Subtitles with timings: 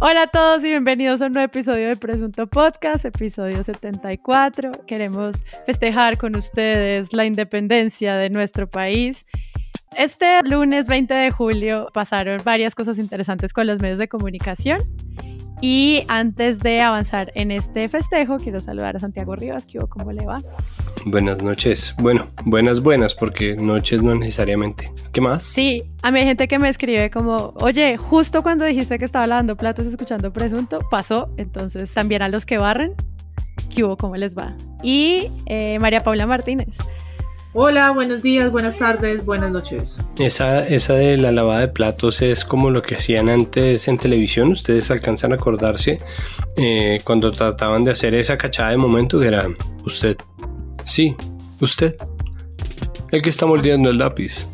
[0.00, 4.72] Hola a todos y bienvenidos a un nuevo episodio de Presunto Podcast, episodio 74.
[4.86, 9.24] Queremos festejar con ustedes la independencia de nuestro país.
[9.96, 14.80] Este lunes 20 de julio pasaron varias cosas interesantes con los medios de comunicación.
[15.60, 19.66] Y antes de avanzar en este festejo, quiero saludar a Santiago Rivas.
[19.88, 20.38] ¿Cómo le va?
[21.06, 21.94] Buenas noches.
[21.98, 24.90] Bueno, buenas, buenas, porque noches no necesariamente.
[25.12, 25.42] ¿Qué más?
[25.44, 29.26] Sí, a mí hay gente que me escribe como, oye, justo cuando dijiste que estaba
[29.26, 31.28] lavando platos escuchando Presunto, pasó.
[31.36, 32.94] Entonces, también a los que barren,
[33.74, 33.98] ¿qué hubo?
[33.98, 34.56] ¿Cómo les va?
[34.82, 36.68] Y eh, María Paula Martínez.
[37.56, 39.96] Hola, buenos días, buenas tardes, buenas noches.
[40.18, 44.50] Esa, esa de la lavada de platos es como lo que hacían antes en televisión.
[44.50, 46.00] Ustedes alcanzan a acordarse
[46.56, 49.46] eh, cuando trataban de hacer esa cachada de momento que era
[49.84, 50.16] usted.
[50.84, 51.14] Sí,
[51.60, 51.96] usted.
[53.10, 54.46] El que está mordiendo el lápiz.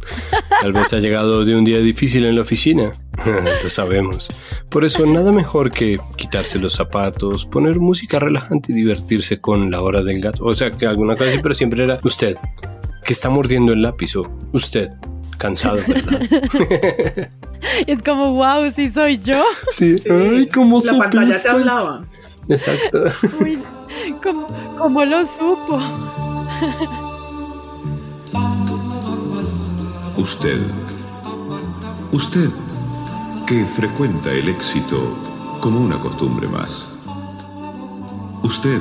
[0.60, 2.92] Tal vez ha llegado de un día difícil en la oficina.
[3.62, 4.28] Lo sabemos.
[4.68, 9.82] Por eso nada mejor que quitarse los zapatos, poner música relajante y divertirse con la
[9.82, 10.44] hora del gato.
[10.44, 12.36] O sea, que alguna cosa así, pero siempre era usted,
[13.04, 14.90] que está mordiendo el lápiz o usted,
[15.38, 16.20] cansado, ¿verdad?
[17.86, 19.42] es como, wow, sí soy yo.
[19.72, 22.04] Sí, ay, cómo La pantalla te hablaba.
[22.48, 23.04] Exacto.
[23.40, 23.58] Uy,
[24.22, 24.46] ¿cómo,
[24.76, 25.80] cómo lo supo?
[30.16, 30.60] Usted,
[32.12, 32.50] usted
[33.46, 35.16] que frecuenta el éxito
[35.60, 36.88] como una costumbre más.
[38.42, 38.80] Usted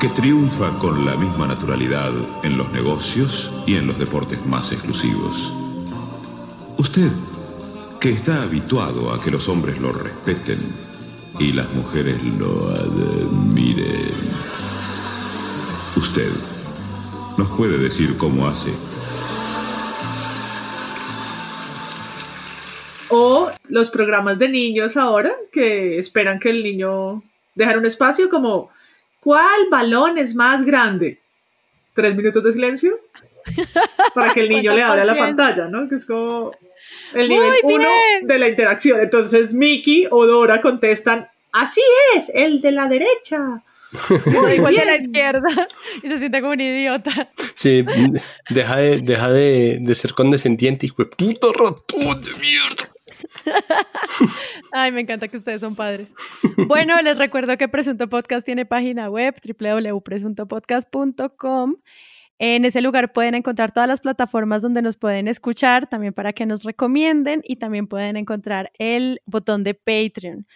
[0.00, 2.12] que triunfa con la misma naturalidad
[2.42, 5.52] en los negocios y en los deportes más exclusivos.
[6.76, 7.12] Usted
[8.00, 10.58] que está habituado a que los hombres lo respeten
[11.42, 14.10] y las mujeres lo admiren.
[15.96, 16.30] Usted
[17.36, 18.70] nos puede decir cómo hace
[23.08, 27.24] O los programas de niños ahora que esperan que el niño
[27.56, 28.70] dejar un espacio como
[29.20, 31.18] ¿cuál balón es más grande?
[31.94, 32.94] Tres minutos de silencio
[34.14, 35.88] para que el niño le hable a la pantalla, ¿no?
[35.88, 36.52] Que es como
[37.14, 37.88] el nivel uno
[38.22, 39.00] de la interacción.
[39.00, 41.80] Entonces Mickey o Dora contestan, así
[42.16, 43.62] es, el de la derecha.
[44.42, 45.68] Muy igual de la izquierda
[46.02, 47.28] y se siente como un idiota.
[47.54, 47.84] Sí,
[48.48, 52.90] deja de, deja de, de ser condescendiente, hijo de puta ratón de mierda.
[54.72, 56.14] Ay, me encanta que ustedes son padres.
[56.66, 61.76] Bueno, les recuerdo que Presunto Podcast tiene página web www.presuntopodcast.com.
[62.38, 66.44] En ese lugar pueden encontrar todas las plataformas donde nos pueden escuchar, también para que
[66.46, 70.48] nos recomienden y también pueden encontrar el botón de Patreon.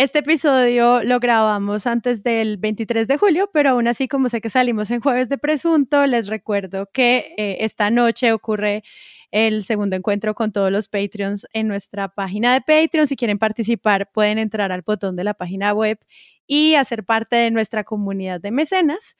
[0.00, 4.48] Este episodio lo grabamos antes del 23 de julio, pero aún así, como sé que
[4.48, 8.82] salimos en jueves de presunto, les recuerdo que eh, esta noche ocurre
[9.30, 13.06] el segundo encuentro con todos los Patreons en nuestra página de Patreon.
[13.08, 15.98] Si quieren participar, pueden entrar al botón de la página web
[16.46, 19.18] y hacer parte de nuestra comunidad de mecenas.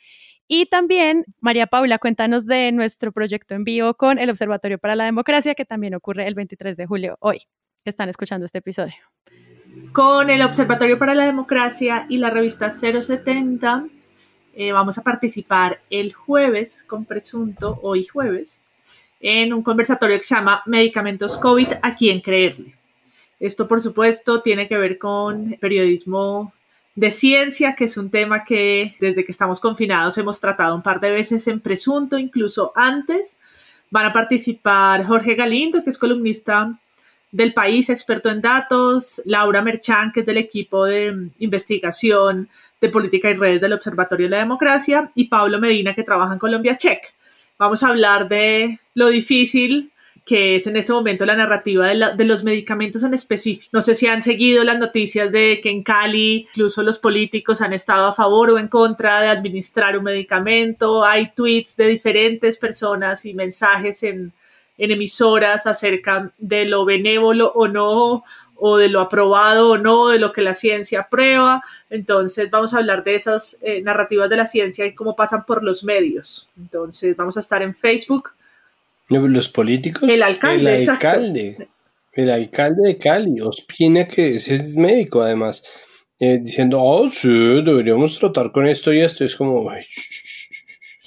[0.49, 5.05] Y también, María Paula, cuéntanos de nuestro proyecto en vivo con el Observatorio para la
[5.05, 7.43] Democracia, que también ocurre el 23 de julio, hoy,
[7.85, 8.95] están escuchando este episodio.
[9.93, 13.87] Con el Observatorio para la Democracia y la revista 070
[14.55, 18.62] eh, vamos a participar el jueves con presunto, hoy jueves,
[19.21, 22.75] en un conversatorio que se llama Medicamentos COVID, ¿a quién creerle?
[23.41, 26.53] Esto, por supuesto, tiene que ver con periodismo
[26.95, 31.00] de ciencia, que es un tema que desde que estamos confinados hemos tratado un par
[31.00, 33.41] de veces en presunto, incluso antes.
[33.91, 36.79] Van a participar Jorge Galindo, que es columnista
[37.33, 42.49] del país, experto en datos, Laura Merchán, que es del equipo de investigación
[42.81, 46.39] de política y redes del Observatorio de la Democracia, y Pablo Medina, que trabaja en
[46.39, 47.01] Colombia Check.
[47.59, 49.93] Vamos a hablar de lo difícil
[50.25, 53.69] que es en este momento la narrativa de, de los medicamentos en específico.
[53.73, 57.73] No sé si han seguido las noticias de que en Cali incluso los políticos han
[57.73, 61.05] estado a favor o en contra de administrar un medicamento.
[61.05, 64.33] Hay tweets de diferentes personas y mensajes en,
[64.81, 68.25] en emisoras acerca de lo benévolo o no,
[68.56, 71.62] o de lo aprobado o no, de lo que la ciencia aprueba.
[71.91, 75.62] Entonces vamos a hablar de esas eh, narrativas de la ciencia y cómo pasan por
[75.62, 76.49] los medios.
[76.59, 78.31] Entonces vamos a estar en Facebook,
[79.09, 80.09] Los políticos.
[80.09, 81.09] El alcalde, El exacto.
[81.09, 81.69] alcalde.
[82.12, 85.62] El alcalde de Cali, Ospina, que ese es médico además,
[86.19, 87.29] eh, diciendo, oh, sí,
[87.62, 89.25] deberíamos tratar con esto y esto.
[89.25, 90.30] Es como, shh,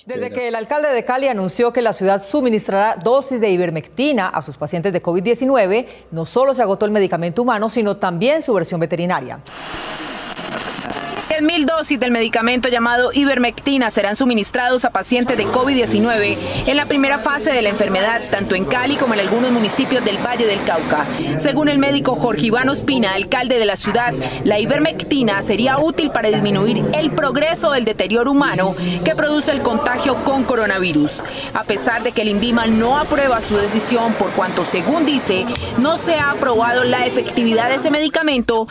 [0.05, 4.41] Desde que el alcalde de Cali anunció que la ciudad suministrará dosis de ivermectina a
[4.41, 8.81] sus pacientes de COVID-19, no solo se agotó el medicamento humano, sino también su versión
[8.81, 9.39] veterinaria.
[11.33, 16.37] 10.000 dosis del medicamento llamado ivermectina serán suministrados a pacientes de COVID-19
[16.67, 20.23] en la primera fase de la enfermedad, tanto en Cali como en algunos municipios del
[20.23, 21.07] Valle del Cauca.
[21.39, 24.13] Según el médico Jorge Iván Ospina, alcalde de la ciudad,
[24.43, 28.71] la ivermectina sería útil para disminuir el progreso del deterioro humano
[29.03, 31.13] que produce el contagio con coronavirus.
[31.55, 35.47] A pesar de que el INVIMA no aprueba su decisión por cuanto, según dice,
[35.79, 38.67] no se ha aprobado la efectividad de ese medicamento,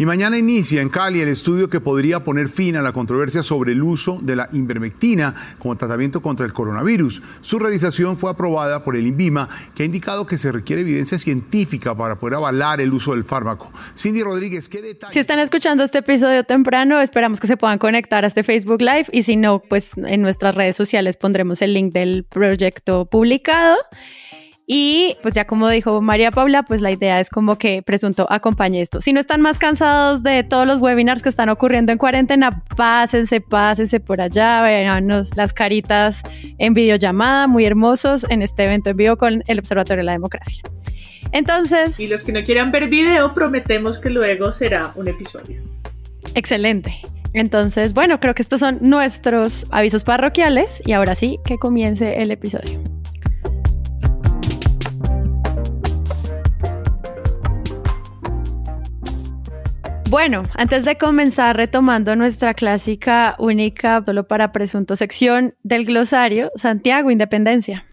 [0.00, 3.72] y mañana inicia en Cali el estudio que podría poner fin a la controversia sobre
[3.72, 7.22] el uso de la invermectina como tratamiento contra el coronavirus.
[7.42, 11.94] Su realización fue aprobada por el INVIMA, que ha indicado que se requiere evidencia científica
[11.94, 13.70] para poder avalar el uso del fármaco.
[13.94, 15.12] Cindy Rodríguez, ¿qué detalles?
[15.12, 19.08] Si están escuchando este episodio temprano, esperamos que se puedan conectar a este Facebook Live
[19.12, 23.76] y si no, pues en nuestras redes sociales pondremos el link del proyecto publicado.
[24.72, 28.80] Y pues ya como dijo María Paula, pues la idea es como que Presunto acompañe
[28.80, 29.00] esto.
[29.00, 33.40] Si no están más cansados de todos los webinars que están ocurriendo en cuarentena, pásense,
[33.40, 36.22] pásense por allá, veanos las caritas
[36.58, 40.62] en videollamada, muy hermosos en este evento en vivo con el Observatorio de la Democracia.
[41.32, 41.98] Entonces...
[41.98, 45.60] Y los que no quieran ver video, prometemos que luego será un episodio.
[46.36, 46.96] Excelente.
[47.32, 52.30] Entonces, bueno, creo que estos son nuestros avisos parroquiales y ahora sí, que comience el
[52.30, 52.99] episodio.
[60.10, 67.12] Bueno, antes de comenzar retomando nuestra clásica única, solo para presunto sección del glosario, Santiago,
[67.12, 67.86] Independencia.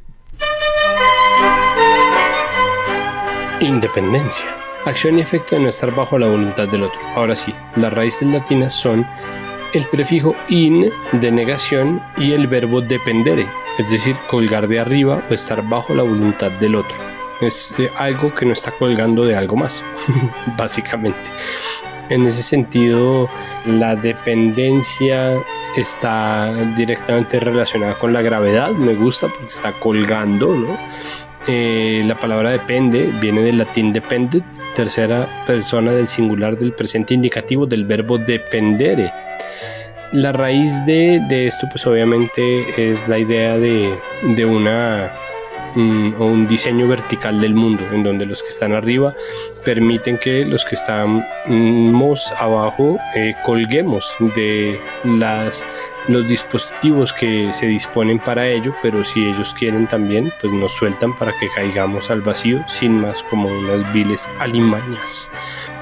[3.60, 4.48] Independencia.
[4.86, 7.00] Acción y efecto de no estar bajo la voluntad del otro.
[7.14, 9.06] Ahora sí, las raíces latinas son
[9.74, 13.46] el prefijo in de negación y el verbo dependere,
[13.78, 16.98] es decir, colgar de arriba o estar bajo la voluntad del otro.
[17.42, 19.84] Es eh, algo que no está colgando de algo más,
[20.58, 21.30] básicamente.
[22.10, 23.30] En ese sentido,
[23.66, 25.34] la dependencia
[25.76, 30.78] está directamente relacionada con la gravedad, me gusta porque está colgando, ¿no?
[31.50, 34.46] Eh, la palabra depende viene del latín dependent,
[34.76, 39.12] tercera persona del singular del presente indicativo del verbo dependere.
[40.14, 45.12] La raíz de, esto, pues obviamente es la idea de, de una
[45.76, 49.14] o un diseño vertical del mundo, en donde los que están arriba
[49.64, 55.66] permiten que los que estamos abajo eh, colguemos de las
[56.08, 61.14] los dispositivos que se disponen para ello, pero si ellos quieren también, pues nos sueltan
[61.18, 65.32] para que caigamos al vacío sin más como unas viles alimañas,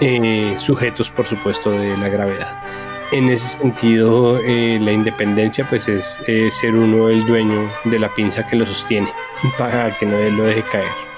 [0.02, 2.85] eh, sujetos por supuesto de la gravedad.
[3.12, 6.20] En ese sentido, eh, la independencia pues es
[6.50, 9.08] ser uno el dueño de la pinza que lo sostiene
[9.58, 11.16] para que no lo deje caer.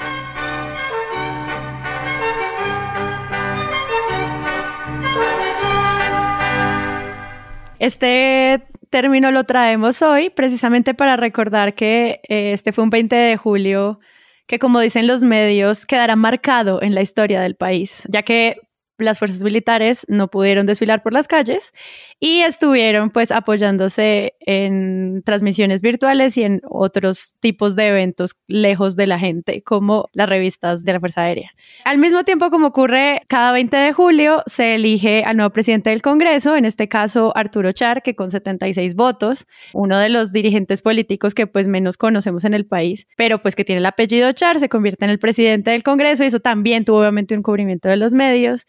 [7.79, 13.37] Este término lo traemos hoy precisamente para recordar que eh, este fue un 20 de
[13.37, 13.99] julio
[14.47, 18.59] que como dicen los medios quedará marcado en la historia del país, ya que
[19.05, 21.73] las fuerzas militares no pudieron desfilar por las calles
[22.19, 29.07] y estuvieron pues apoyándose en transmisiones virtuales y en otros tipos de eventos lejos de
[29.07, 31.51] la gente, como las revistas de la Fuerza Aérea.
[31.85, 36.01] Al mismo tiempo, como ocurre cada 20 de julio, se elige al nuevo presidente del
[36.01, 41.35] Congreso, en este caso Arturo Char, que con 76 votos, uno de los dirigentes políticos
[41.35, 44.69] que pues menos conocemos en el país, pero pues que tiene el apellido Char, se
[44.69, 48.13] convierte en el presidente del Congreso y eso también tuvo obviamente un cubrimiento de los
[48.13, 48.65] medios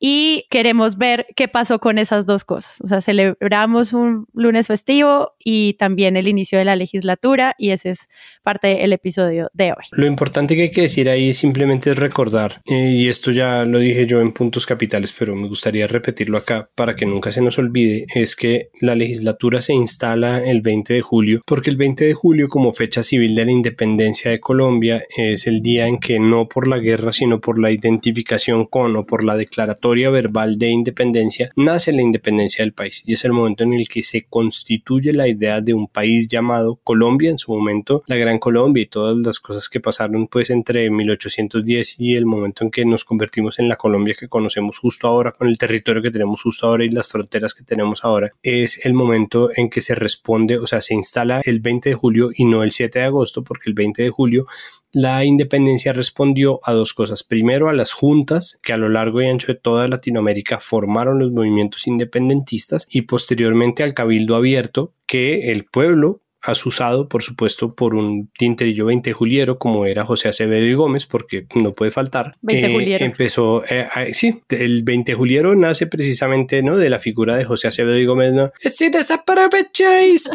[0.00, 2.80] y queremos ver qué pasó con esas dos cosas.
[2.82, 7.90] O sea, celebramos un lunes festivo y también el inicio de la legislatura y ese
[7.90, 8.08] es
[8.42, 9.84] parte del episodio de hoy.
[9.92, 13.78] Lo importante que hay que decir ahí simplemente es recordar, eh, y esto ya lo
[13.78, 17.58] dije yo en puntos capitales, pero me gustaría repetirlo acá para que nunca se nos
[17.58, 22.14] olvide, es que la legislatura se instala el 20 de julio porque el 20 de
[22.14, 26.48] julio como fecha civil de la independencia de Colombia es el día en que no
[26.48, 31.50] por la guerra, sino por la identificación con o por la declaratoria verbal de independencia,
[31.56, 33.02] nace la independencia del país.
[33.04, 36.78] Y es el momento en el que se constituye la idea de un país llamado
[36.84, 40.90] Colombia, en su momento la Gran Colombia y todas las cosas que pasaron pues entre
[40.90, 45.32] 1810 y el momento en que nos convertimos en la Colombia que conocemos justo ahora,
[45.32, 48.94] con el territorio que tenemos justo ahora y las fronteras que tenemos ahora, es el
[48.94, 52.62] momento en que se responde, o sea, se instala el 20 de julio y no
[52.62, 54.46] el 7 de agosto, porque el 20 de julio
[54.92, 57.22] la independencia respondió a dos cosas.
[57.22, 61.30] Primero, a las juntas que a lo largo y ancho de toda Latinoamérica formaron los
[61.30, 68.30] movimientos independentistas y posteriormente al cabildo abierto que el pueblo asusado, por supuesto, por un
[68.38, 72.36] tinterillo 20 juliero como era José Acevedo y Gómez, porque no puede faltar.
[72.42, 76.76] 20 Eh, empezó, eh, ah, sí, el 20 juliero nace precisamente, ¿no?
[76.76, 78.52] De la figura de José Acevedo y Gómez, ¿no?
[78.58, 80.28] Si desaprovecháis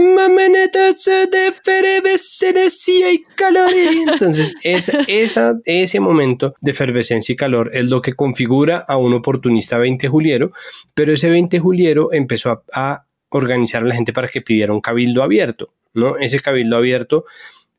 [0.00, 3.70] momentos de efervescencia y calor.
[4.12, 9.14] Entonces, esa, esa, ese momento de efervescencia y calor es lo que configura a un
[9.14, 10.52] oportunista 20 juliero,
[10.94, 14.80] pero ese 20 juliero empezó a, a organizar a la gente para que pidiera un
[14.80, 16.16] cabildo abierto, ¿no?
[16.16, 17.24] Ese cabildo abierto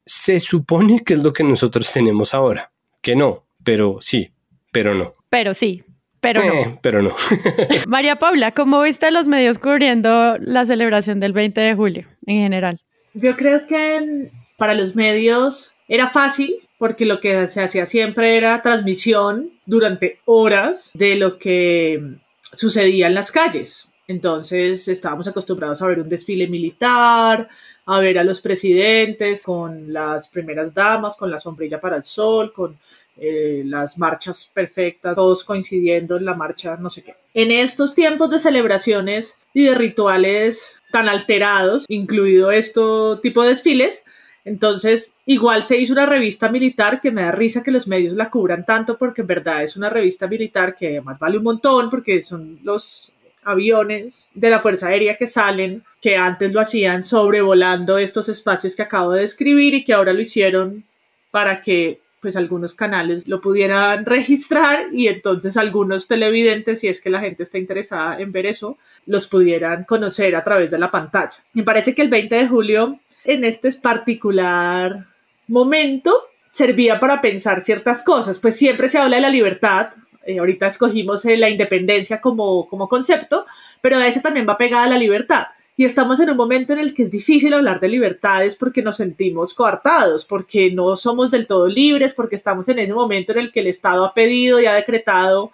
[0.05, 4.31] se supone que es lo que nosotros tenemos ahora, que no, pero sí,
[4.71, 5.13] pero no.
[5.29, 5.83] Pero sí,
[6.21, 6.53] pero no.
[6.53, 7.15] Eh, pero no.
[7.87, 12.79] María Paula, ¿cómo viste los medios cubriendo la celebración del 20 de julio en general?
[13.13, 18.37] Yo creo que mm, para los medios era fácil porque lo que se hacía siempre
[18.37, 22.15] era transmisión durante horas de lo que mm,
[22.55, 23.89] sucedía en las calles.
[24.07, 27.49] Entonces estábamos acostumbrados a ver un desfile militar,
[27.85, 32.53] a ver a los presidentes con las primeras damas, con la sombrilla para el sol,
[32.53, 32.77] con
[33.17, 37.15] eh, las marchas perfectas, todos coincidiendo en la marcha, no sé qué.
[37.33, 42.81] En estos tiempos de celebraciones y de rituales tan alterados, incluido este
[43.21, 44.05] tipo de desfiles,
[44.45, 48.29] entonces igual se hizo una revista militar que me da risa que los medios la
[48.29, 52.21] cubran tanto porque en verdad es una revista militar que además vale un montón porque
[52.21, 53.11] son los
[53.47, 58.83] aviones de la Fuerza Aérea que salen, que antes lo hacían sobrevolando estos espacios que
[58.83, 60.83] acabo de describir y que ahora lo hicieron
[61.31, 67.09] para que pues algunos canales lo pudieran registrar y entonces algunos televidentes, si es que
[67.09, 71.37] la gente está interesada en ver eso, los pudieran conocer a través de la pantalla.
[71.53, 75.05] Me parece que el 20 de julio, en este particular
[75.47, 79.91] momento, servía para pensar ciertas cosas, pues siempre se habla de la libertad,
[80.27, 83.45] eh, ahorita escogimos eh, la independencia como, como concepto,
[83.81, 85.47] pero a ese también va pegada la libertad.
[85.79, 88.97] Y estamos en un momento en el que es difícil hablar de libertades porque nos
[88.97, 93.51] sentimos coartados, porque no somos del todo libres, porque estamos en ese momento en el
[93.51, 95.51] que el Estado ha pedido y ha decretado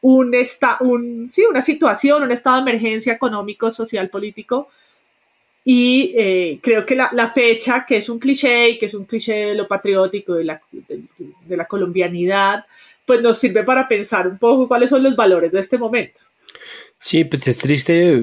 [0.00, 4.68] un esta, un, sí, una situación, un estado de emergencia económico, social, político.
[5.64, 9.34] Y eh, creo que la, la, fecha, que es un cliché, que es un cliché
[9.46, 12.64] de lo patriótico, de la, de la colombianidad,
[13.06, 16.20] pues nos sirve para pensar un poco cuáles son los valores de este momento.
[16.98, 18.20] Sí, pues es triste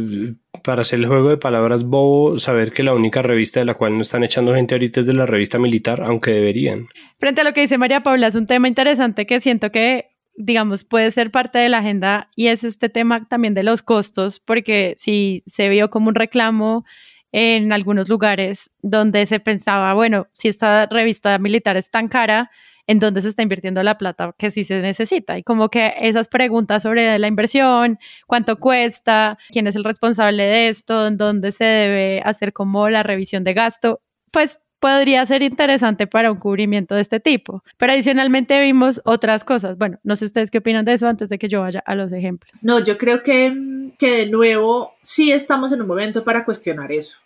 [0.63, 3.95] para hacer el juego de palabras bobo saber que la única revista de la cual
[3.95, 6.87] no están echando gente ahorita es de la revista militar, aunque deberían.
[7.19, 10.83] Frente a lo que dice María Paula, es un tema interesante que siento que, digamos,
[10.83, 14.95] puede ser parte de la agenda y es este tema también de los costos, porque
[14.97, 16.85] si se vio como un reclamo
[17.31, 22.51] en algunos lugares donde se pensaba, bueno, si esta revista militar es tan cara,
[22.87, 25.37] en dónde se está invirtiendo la plata que sí se necesita.
[25.37, 30.69] Y como que esas preguntas sobre la inversión, cuánto cuesta, quién es el responsable de
[30.69, 36.07] esto, en dónde se debe hacer como la revisión de gasto, pues podría ser interesante
[36.07, 37.63] para un cubrimiento de este tipo.
[37.77, 39.77] Pero adicionalmente vimos otras cosas.
[39.77, 42.11] Bueno, no sé ustedes qué opinan de eso antes de que yo vaya a los
[42.11, 42.51] ejemplos.
[42.61, 43.55] No, yo creo que,
[43.97, 47.17] que de nuevo sí estamos en un momento para cuestionar eso.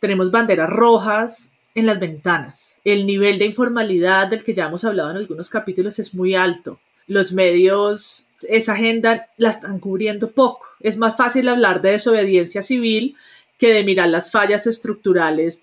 [0.00, 2.76] Tenemos banderas rojas en las ventanas.
[2.84, 6.80] El nivel de informalidad del que ya hemos hablado en algunos capítulos es muy alto.
[7.06, 10.66] Los medios, esa agenda la están cubriendo poco.
[10.80, 13.16] Es más fácil hablar de desobediencia civil
[13.58, 15.62] que de mirar las fallas estructurales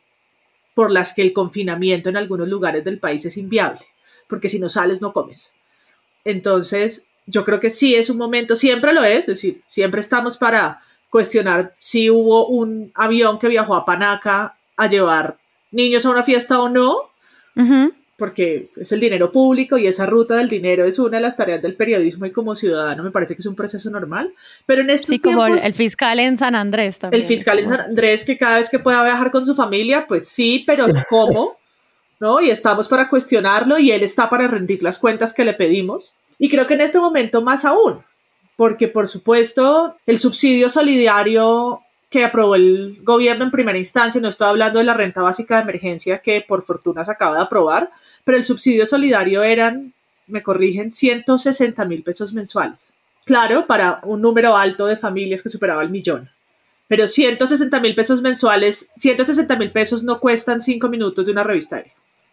[0.74, 3.81] por las que el confinamiento en algunos lugares del país es inviable,
[4.27, 5.53] porque si no sales no comes.
[6.24, 10.38] Entonces, yo creo que sí es un momento, siempre lo es, es decir, siempre estamos
[10.38, 15.38] para cuestionar si hubo un avión que viajó a Panaca a llevar
[15.75, 16.94] niños a una fiesta o no,
[17.55, 17.94] uh -huh.
[18.17, 21.62] porque es el dinero público y esa ruta del dinero es una de las tareas
[21.62, 24.34] del periodismo y como ciudadano me parece que es un proceso normal.
[24.65, 27.22] Pero en estos sí, tiempos, como el, el, fiscal en San Andrés también.
[27.22, 30.29] El fiscal en San Andrés que cada vez que pueda viajar con su familia, pues
[30.29, 31.58] sí, pero ¿cómo?
[32.20, 32.39] ¿No?
[32.41, 36.13] Y estamos para cuestionarlo y él está para rendir las cuentas que le pedimos.
[36.39, 38.01] Y creo que en este momento más aún,
[38.55, 41.82] porque por supuesto el subsidio solidario
[42.15, 45.63] que aprobó el gobierno en primera instancia, no estoy hablando de la renta básica de
[45.63, 47.91] emergencia que por fortuna se acaba de aprobar,
[48.24, 49.91] pero el subsidio solidario eran,
[50.27, 52.93] me corrigen, 160 mil pesos mensuales.
[53.25, 56.29] Claro, para un número alto de familias que superaba el millón.
[56.88, 61.84] Pero 160 mil pesos mensuales, 160 mil pesos no cuestan cinco minutos de una revista.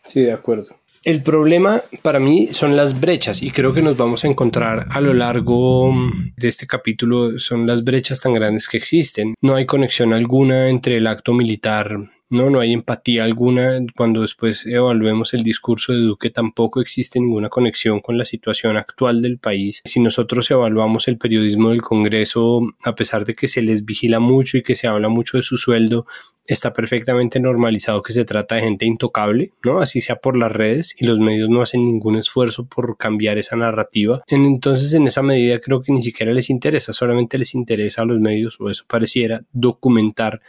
[0.07, 0.77] Sí, de acuerdo.
[1.05, 5.01] El problema para mí son las brechas y creo que nos vamos a encontrar a
[5.01, 5.93] lo largo
[6.37, 9.35] de este capítulo son las brechas tan grandes que existen.
[9.41, 11.99] No hay conexión alguna entre el acto militar
[12.33, 13.79] no, no hay empatía alguna.
[13.95, 19.23] Cuando después evaluemos el discurso de Duque, tampoco existe ninguna conexión con la situación actual
[19.23, 19.83] del país.
[19.85, 24.57] Si nosotros evaluamos el periodismo del Congreso, a pesar de que se les vigila mucho
[24.57, 26.07] y que se habla mucho de su sueldo,
[26.47, 29.81] está perfectamente normalizado que se trata de gente intocable, ¿no?
[29.81, 33.57] Así sea por las redes y los medios no hacen ningún esfuerzo por cambiar esa
[33.57, 34.23] narrativa.
[34.27, 38.19] Entonces, en esa medida creo que ni siquiera les interesa, solamente les interesa a los
[38.19, 40.41] medios, o eso pareciera, documentar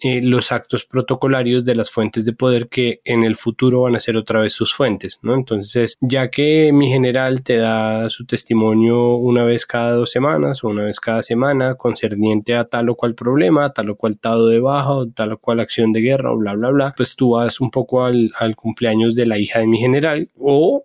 [0.00, 4.00] eh, los actos protocolarios de las fuentes de poder que en el futuro van a
[4.00, 5.34] ser otra vez sus fuentes, ¿no?
[5.34, 10.68] Entonces, ya que mi general te da su testimonio una vez cada dos semanas o
[10.68, 14.60] una vez cada semana concerniente a tal o cual problema, tal o cual estado de
[14.60, 17.70] baja tal o cual acción de guerra o bla, bla, bla, pues tú vas un
[17.70, 20.84] poco al, al cumpleaños de la hija de mi general o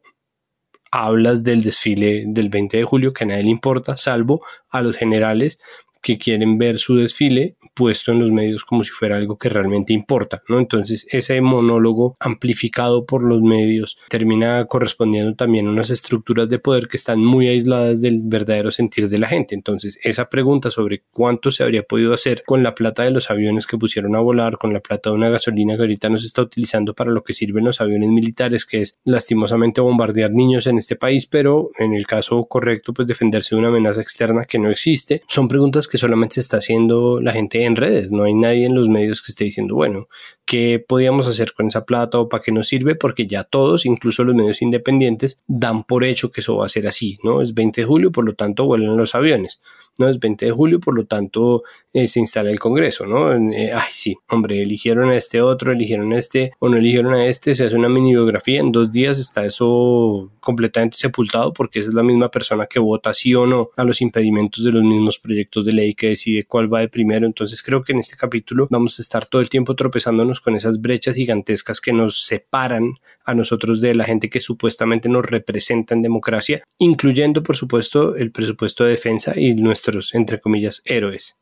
[0.92, 4.96] hablas del desfile del 20 de julio que a nadie le importa, salvo a los
[4.96, 5.60] generales
[6.04, 9.94] que quieren ver su desfile puesto en los medios como si fuera algo que realmente
[9.94, 10.60] importa, ¿no?
[10.60, 16.88] Entonces ese monólogo amplificado por los medios termina correspondiendo también a unas estructuras de poder
[16.88, 19.56] que están muy aisladas del verdadero sentir de la gente.
[19.56, 23.66] Entonces esa pregunta sobre cuánto se habría podido hacer con la plata de los aviones
[23.66, 26.42] que pusieron a volar, con la plata de una gasolina que ahorita no se está
[26.42, 30.96] utilizando para lo que sirven los aviones militares, que es lastimosamente bombardear niños en este
[30.96, 35.22] país, pero en el caso correcto, pues defenderse de una amenaza externa que no existe,
[35.28, 38.76] son preguntas que solamente se está haciendo la gente en redes, no hay nadie en
[38.76, 40.08] los medios que esté diciendo, bueno,
[40.46, 42.96] ¿qué podíamos hacer con esa plata o para qué nos sirve?
[42.96, 46.88] Porque ya todos, incluso los medios independientes, dan por hecho que eso va a ser
[46.88, 47.42] así, ¿no?
[47.42, 49.62] Es 20 de julio, por lo tanto vuelan los aviones.
[50.00, 53.34] No es 20 de julio, por lo tanto eh, se instala el Congreso, ¿no?
[53.54, 57.26] Eh, ay, sí, hombre, eligieron a este otro, eligieron a este o no eligieron a
[57.26, 61.90] este, se hace una mini biografía, en dos días está eso completamente sepultado porque esa
[61.90, 65.20] es la misma persona que vota sí o no a los impedimentos de los mismos
[65.20, 67.26] proyectos de ley que decide cuál va de primero.
[67.26, 70.82] Entonces creo que en este capítulo vamos a estar todo el tiempo tropezándonos con esas
[70.82, 72.96] brechas gigantescas que nos separan
[73.26, 78.32] a nosotros de la gente que supuestamente nos representa en democracia, incluyendo por supuesto el
[78.32, 79.83] presupuesto de defensa y nuestra
[80.14, 81.38] entre comillas, héroes.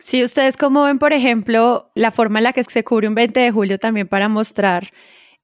[0.00, 3.40] Sí, ustedes como ven, por ejemplo, la forma en la que se cubre un 20
[3.40, 4.90] de julio también para mostrar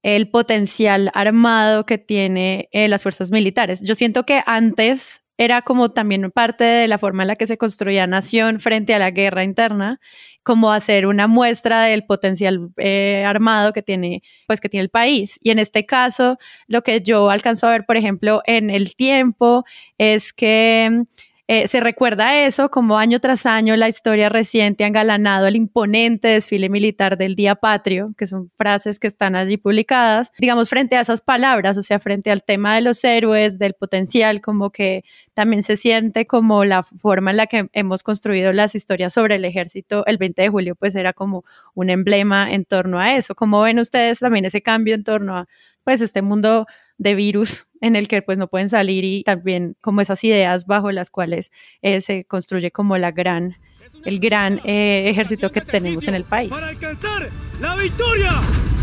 [0.02, 3.80] el potencial armado que tiene eh, las fuerzas militares.
[3.82, 7.58] Yo siento que antes era como también parte de la forma en la que se
[7.58, 9.98] construía nación frente a la guerra interna,
[10.44, 15.38] como hacer una muestra del potencial eh, armado que tiene, pues, que tiene el país.
[15.42, 19.64] Y en este caso, lo que yo alcanzo a ver, por ejemplo, en el tiempo,
[19.98, 21.04] es que
[21.46, 26.28] eh, se recuerda eso como año tras año la historia reciente ha engalanado el imponente
[26.28, 31.02] desfile militar del Día Patrio, que son frases que están allí publicadas, digamos, frente a
[31.02, 35.04] esas palabras, o sea, frente al tema de los héroes, del potencial, como que
[35.35, 39.44] también se siente como la forma en la que hemos construido las historias sobre el
[39.44, 43.35] ejército el 20 de julio, pues era como un emblema en torno a eso.
[43.35, 45.46] ¿Cómo ven ustedes también ese cambio en torno a
[45.85, 46.66] pues este mundo
[46.98, 50.90] de virus en el que pues no pueden salir y también como esas ideas bajo
[50.92, 51.50] las cuales
[51.83, 53.57] eh, se construye como la gran
[54.04, 56.50] el gran eh, ejército que tenemos en el país.
[56.50, 57.30] Para alcanzar
[57.61, 58.33] la victoria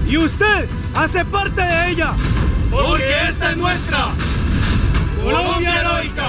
[0.07, 2.13] y usted hace parte de ella
[2.71, 4.07] porque esta es nuestra
[5.23, 6.27] Colombia heroica.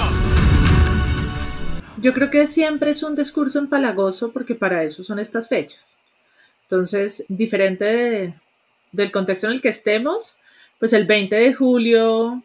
[1.98, 5.96] Yo creo que siempre es un discurso empalagoso porque para eso son estas fechas.
[6.64, 8.34] Entonces, diferente
[8.90, 10.36] del contexto en el que estemos,
[10.82, 12.42] pues el 20 de julio,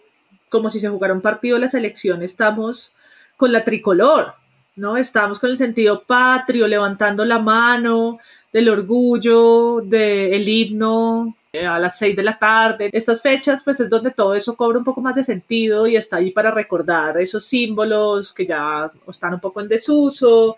[0.50, 2.93] como si se jugara un partido de la selección, estamos
[3.36, 4.36] con la tricolor,
[4.76, 4.95] ¿no?
[4.95, 8.19] Estamos con el sentido patrio, levantando la mano,
[8.54, 12.91] del orgullo, del himno eh, a las 6 de la tarde.
[12.93, 16.17] Estas fechas, pues es donde todo eso cobra un poco más de sentido y está
[16.17, 20.58] ahí para recordar esos símbolos que ya están un poco en desuso,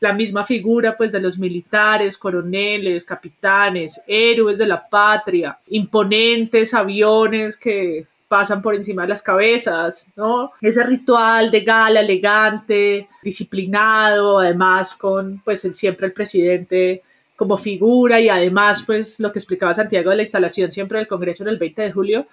[0.00, 7.56] la misma figura pues de los militares, coroneles, capitanes, héroes de la patria, imponentes aviones
[7.56, 10.52] que pasan por encima de las cabezas, ¿no?
[10.60, 17.02] Ese ritual de gala elegante, disciplinado, además con pues siempre el presidente
[17.36, 21.42] como figura y además pues lo que explicaba Santiago de la instalación siempre del Congreso
[21.42, 22.26] en el 20 de julio,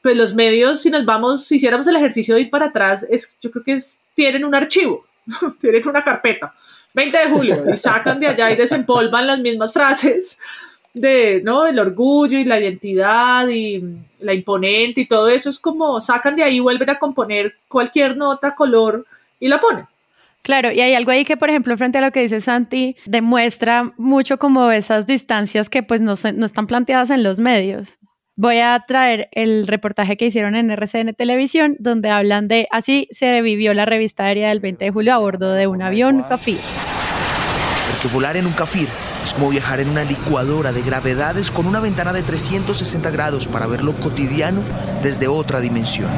[0.00, 3.36] pues los medios si nos vamos, si hiciéramos el ejercicio de ir para atrás, es,
[3.40, 5.04] yo creo que es, tienen un archivo,
[5.60, 6.54] tienen una carpeta
[6.94, 10.38] 20 de julio, y sacan de allá y desempolvan las mismas frases
[10.94, 11.66] de, ¿no?
[11.66, 13.82] El orgullo y la identidad y
[14.20, 18.54] la imponente y todo eso es como sacan de ahí, vuelven a componer cualquier nota,
[18.54, 19.06] color
[19.40, 19.86] y la ponen.
[20.42, 23.92] Claro, y hay algo ahí que, por ejemplo, frente a lo que dice Santi, demuestra
[23.96, 27.98] mucho como esas distancias que pues no, no están planteadas en los medios.
[28.34, 33.42] Voy a traer el reportaje que hicieron en RCN Televisión, donde hablan de así se
[33.42, 36.56] vivió la revista aérea del 20 de julio a bordo de un avión Café.
[37.90, 38.88] porque volar en un Cafir
[39.22, 43.66] es como viajar en una licuadora de gravedades con una ventana de 360 grados para
[43.66, 44.62] ver lo cotidiano
[45.02, 46.08] desde otra dimensión.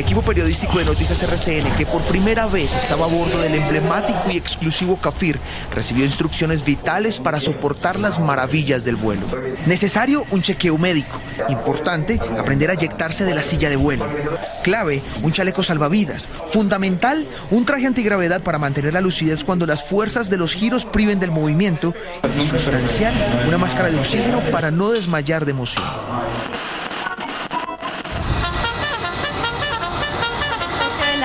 [0.00, 4.30] El equipo periodístico de Noticias RCN, que por primera vez estaba a bordo del emblemático
[4.30, 5.38] y exclusivo Cafir,
[5.74, 9.26] recibió instrucciones vitales para soportar las maravillas del vuelo.
[9.66, 11.20] Necesario un chequeo médico.
[11.50, 14.08] Importante, aprender a eyectarse de la silla de vuelo.
[14.62, 16.30] Clave, un chaleco salvavidas.
[16.46, 21.20] Fundamental, un traje antigravedad para mantener la lucidez cuando las fuerzas de los giros priven
[21.20, 21.94] del movimiento.
[22.38, 23.12] Y sustancial,
[23.46, 25.84] una máscara de oxígeno para no desmayar de emoción.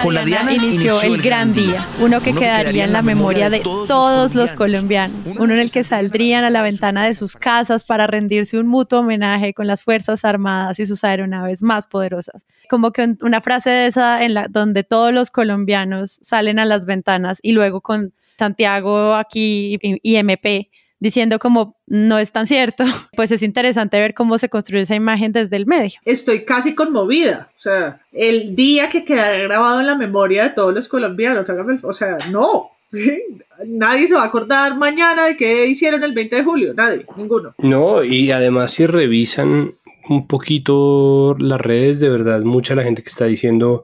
[0.05, 4.35] Con la Diana, inició, el gran día, uno que quedaría en la memoria de todos
[4.35, 8.59] los colombianos, uno en el que saldrían a la ventana de sus casas para rendirse
[8.59, 12.45] un mutuo homenaje con las Fuerzas Armadas y sus aeronaves más poderosas.
[12.69, 16.85] Como que una frase de esa en la donde todos los colombianos salen a las
[16.85, 22.83] ventanas y luego con Santiago aquí y MP diciendo como no es tan cierto,
[23.15, 25.99] pues es interesante ver cómo se construye esa imagen desde el medio.
[26.05, 30.73] Estoy casi conmovida, o sea, el día que quedará grabado en la memoria de todos
[30.73, 31.47] los colombianos,
[31.83, 32.71] o sea, no,
[33.65, 37.55] Nadie se va a acordar mañana de qué hicieron el 20 de julio, nadie, ninguno.
[37.59, 39.75] No, y además si revisan
[40.09, 43.83] un poquito las redes, de verdad, mucha la gente que está diciendo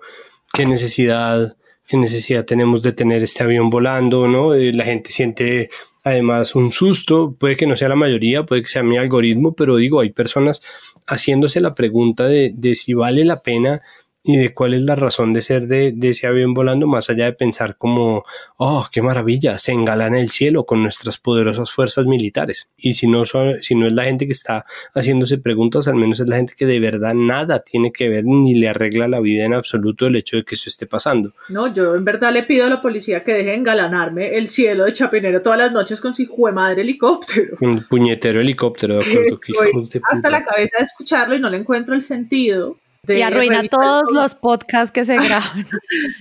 [0.54, 1.56] qué necesidad,
[1.88, 4.54] qué necesidad tenemos de tener este avión volando, ¿no?
[4.54, 5.70] Eh, la gente siente
[6.04, 9.76] además un susto, puede que no sea la mayoría, puede que sea mi algoritmo, pero
[9.76, 10.62] digo, hay personas
[11.08, 13.82] haciéndose la pregunta de, de si vale la pena
[14.24, 17.34] y de cuál es la razón de ser de, ese avión volando, más allá de
[17.34, 18.24] pensar como,
[18.58, 22.70] oh, qué maravilla, se engalana el cielo con nuestras poderosas fuerzas militares.
[22.78, 26.28] Y si no, si no es la gente que está haciéndose preguntas, al menos es
[26.28, 29.54] la gente que de verdad nada tiene que ver ni le arregla la vida en
[29.54, 31.34] absoluto el hecho de que eso esté pasando.
[31.50, 34.94] No, yo en verdad le pido a la policía que deje engalanarme el cielo de
[34.94, 37.58] Chapinero todas las noches con su hijo madre helicóptero.
[37.62, 39.02] Un puñetero helicóptero, de
[39.34, 39.84] acuerdo.
[40.10, 44.36] hasta la cabeza de escucharlo y no le encuentro el sentido y arruina todos los
[44.36, 45.66] podcasts que se graban,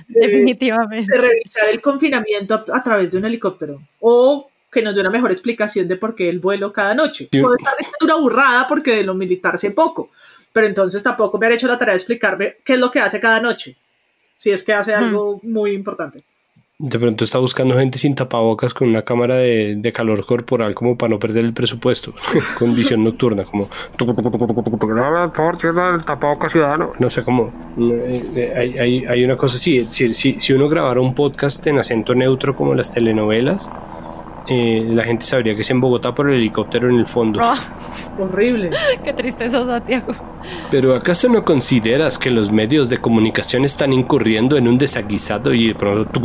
[0.09, 1.12] definitivamente.
[1.12, 5.31] De revisar el confinamiento a, través de un helicóptero o que nos dé una mejor
[5.31, 7.29] explicación de por qué el vuelo cada noche.
[7.31, 10.11] Puede estar una burrada porque de lo militar sé poco,
[10.53, 13.21] pero entonces tampoco me han hecho la tarea de explicarme qué es lo que hace
[13.21, 13.77] cada noche,
[14.38, 16.23] si es que hace algo muy importante.
[16.83, 21.11] De pronto está buscando gente sin tapabocas con una cámara de, calor corporal como para
[21.11, 22.14] no perder el presupuesto,
[22.59, 23.69] con visión nocturna, como
[26.49, 26.93] ciudadano.
[26.99, 27.53] No sé cómo.
[27.79, 32.14] Eh, eh, hay, hay, una cosa si, si, si uno grabara un podcast en acento
[32.14, 33.71] neutro como las telenovelas,
[34.51, 37.39] eh, la gente sabría que es en Bogotá por el helicóptero en el fondo.
[37.41, 37.57] Ah.
[38.19, 38.71] horrible.
[39.05, 40.13] Qué tristeza, Santiago.
[40.73, 45.69] Pero ¿acaso no consideras que los medios de comunicación están incurriendo en un desaguisado y
[45.69, 46.21] de pronto...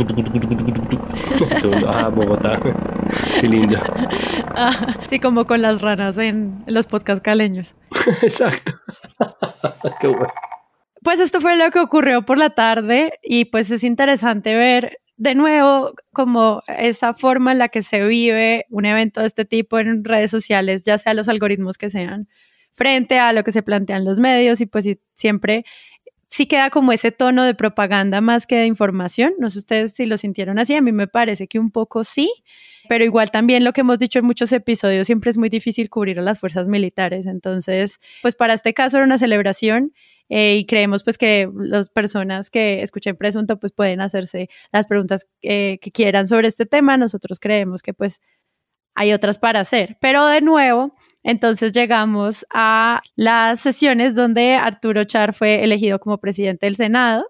[1.86, 2.60] ah, Bogotá.
[3.40, 3.78] Qué lindo.
[4.56, 7.76] Ah, sí, como con las ranas en los podcast caleños.
[8.22, 8.72] Exacto.
[10.00, 10.32] Qué bueno.
[11.02, 15.34] Pues esto fue lo que ocurrió por la tarde y pues es interesante ver de
[15.34, 20.04] nuevo, como esa forma en la que se vive un evento de este tipo en
[20.04, 22.28] redes sociales, ya sea los algoritmos que sean,
[22.72, 25.64] frente a lo que se plantean los medios y pues siempre
[26.28, 29.32] sí queda como ese tono de propaganda más que de información.
[29.38, 32.30] No sé ustedes si lo sintieron así, a mí me parece que un poco sí,
[32.88, 36.18] pero igual también lo que hemos dicho en muchos episodios, siempre es muy difícil cubrir
[36.18, 37.26] a las fuerzas militares.
[37.26, 39.92] Entonces, pues para este caso era una celebración
[40.28, 45.26] eh, y creemos pues que las personas que escuchen Presunto pues pueden hacerse las preguntas
[45.42, 46.96] eh, que quieran sobre este tema.
[46.96, 48.20] Nosotros creemos que pues
[48.94, 49.98] hay otras para hacer.
[50.00, 56.66] Pero de nuevo, entonces llegamos a las sesiones donde Arturo Char fue elegido como presidente
[56.66, 57.26] del Senado.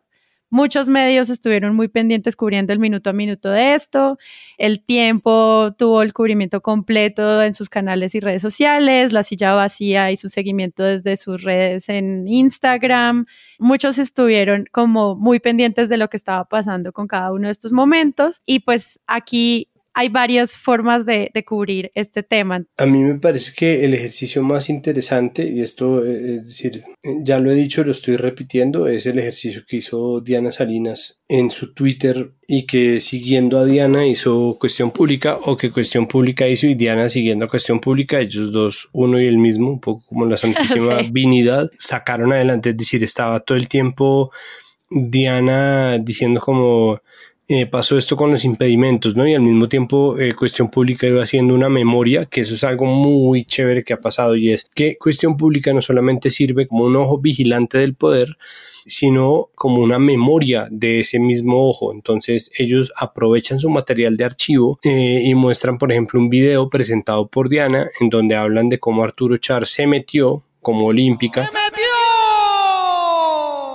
[0.49, 4.17] Muchos medios estuvieron muy pendientes cubriendo el minuto a minuto de esto.
[4.59, 10.13] El tiempo tuvo el cubrimiento completo en sus canales y redes sociales, la silla vacía
[10.13, 13.27] y su seguimiento desde sus redes en Instagram.
[13.59, 17.73] Muchos estuvieron como muy pendientes de lo que estaba pasando con cada uno de estos
[17.73, 18.41] momentos.
[18.47, 22.63] Y pues aquí hay varias formas de, cubrir este tema.
[22.77, 26.85] A mí me parece que el ejercicio más interesante, y esto eh, es decir,
[27.23, 31.51] ya lo he dicho, lo estoy repitiendo, es el ejercicio que hizo Diana Salinas en
[31.51, 36.67] su Twitter y que siguiendo a Diana hizo cuestión pública o que cuestión pública hizo
[36.67, 40.27] y Diana siguiendo a cuestión pública, ellos dos, uno y el mismo, un poco como
[40.27, 44.31] la Santísima Vinidad, sacaron adelante, es decir, estaba todo el tiempo
[44.91, 47.01] Diana diciendo como
[47.49, 49.27] eh, pasó esto con los impedimentos, ¿no?
[49.27, 52.87] Y al mismo tiempo eh, Cuestión Pública iba haciendo una memoria, que eso es algo
[52.87, 56.97] muy chévere que ha pasado y es que Cuestión Pública no solamente sirve como un
[56.97, 58.37] ojo vigilante del poder,
[58.85, 61.93] sino como una memoria de ese mismo ojo.
[61.93, 67.29] Entonces ellos aprovechan su material de archivo eh, y muestran, por ejemplo, un video presentado
[67.29, 71.96] por Diana en donde hablan de cómo Arturo Char se metió como olímpica eh,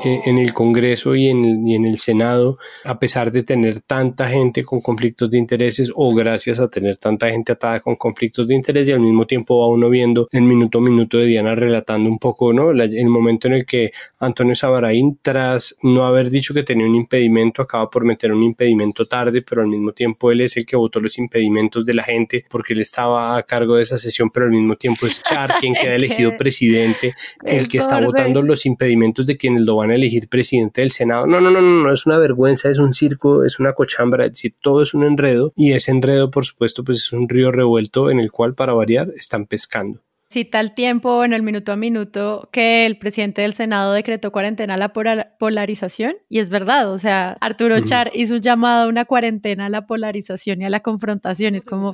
[0.04, 4.64] en el Congreso y en, y en, el Senado, a pesar de tener tanta gente
[4.64, 8.88] con conflictos de intereses o gracias a tener tanta gente atada con conflictos de interés
[8.88, 12.20] y al mismo tiempo va uno viendo el minuto a minuto de Diana relatando un
[12.20, 12.72] poco ¿no?
[12.72, 17.62] el momento en el que Antonio Sabaraín, tras no haber dicho que tenía un impedimento,
[17.62, 21.00] acaba por meter un impedimento tarde, pero al mismo tiempo él es el que votó
[21.00, 24.52] los impedimentos de la gente porque él estaba a cargo de esa sesión, pero al
[24.52, 29.38] mismo tiempo es Char quien queda elegido presidente, el que está votando los impedimentos de
[29.38, 31.28] quienes lo van elegir presidente del Senado.
[31.28, 34.32] No, no, no, no, no, es una vergüenza, es un circo, es una cochambra, es
[34.34, 38.10] decir, todo es un enredo y ese enredo, por supuesto, pues es un río revuelto
[38.10, 40.02] en el cual, para variar, están pescando.
[40.32, 44.76] Cita el tiempo en el minuto a minuto que el presidente del Senado decretó cuarentena
[44.76, 49.04] a la polarización y es verdad, o sea, Arturo Char hizo un llamado a una
[49.04, 51.94] cuarentena a la polarización y a la confrontación, es como...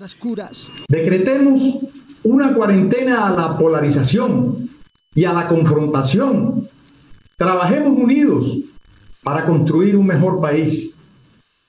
[0.87, 1.79] Decretemos
[2.21, 4.69] una cuarentena a la polarización
[5.15, 6.69] y a la confrontación
[7.37, 8.57] Trabajemos unidos
[9.23, 10.91] para construir un mejor país.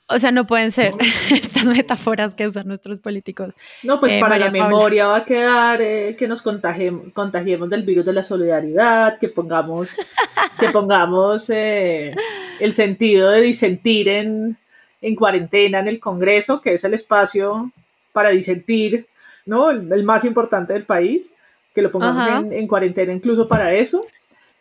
[0.08, 0.94] O sea, no pueden ser
[1.30, 3.52] estas metáforas que usan nuestros políticos.
[3.82, 7.82] No, pues eh, para la memoria va a quedar eh, que nos contagiemos, contagiemos del
[7.82, 9.94] virus de la solidaridad, que pongamos,
[10.58, 12.14] que pongamos eh,
[12.60, 14.56] el sentido de disentir en,
[15.02, 17.70] en, cuarentena en el Congreso, que es el espacio
[18.14, 19.06] para disentir,
[19.44, 19.68] ¿no?
[19.68, 21.34] El, más importante del país,
[21.74, 24.02] que lo pongamos en, en cuarentena incluso para eso.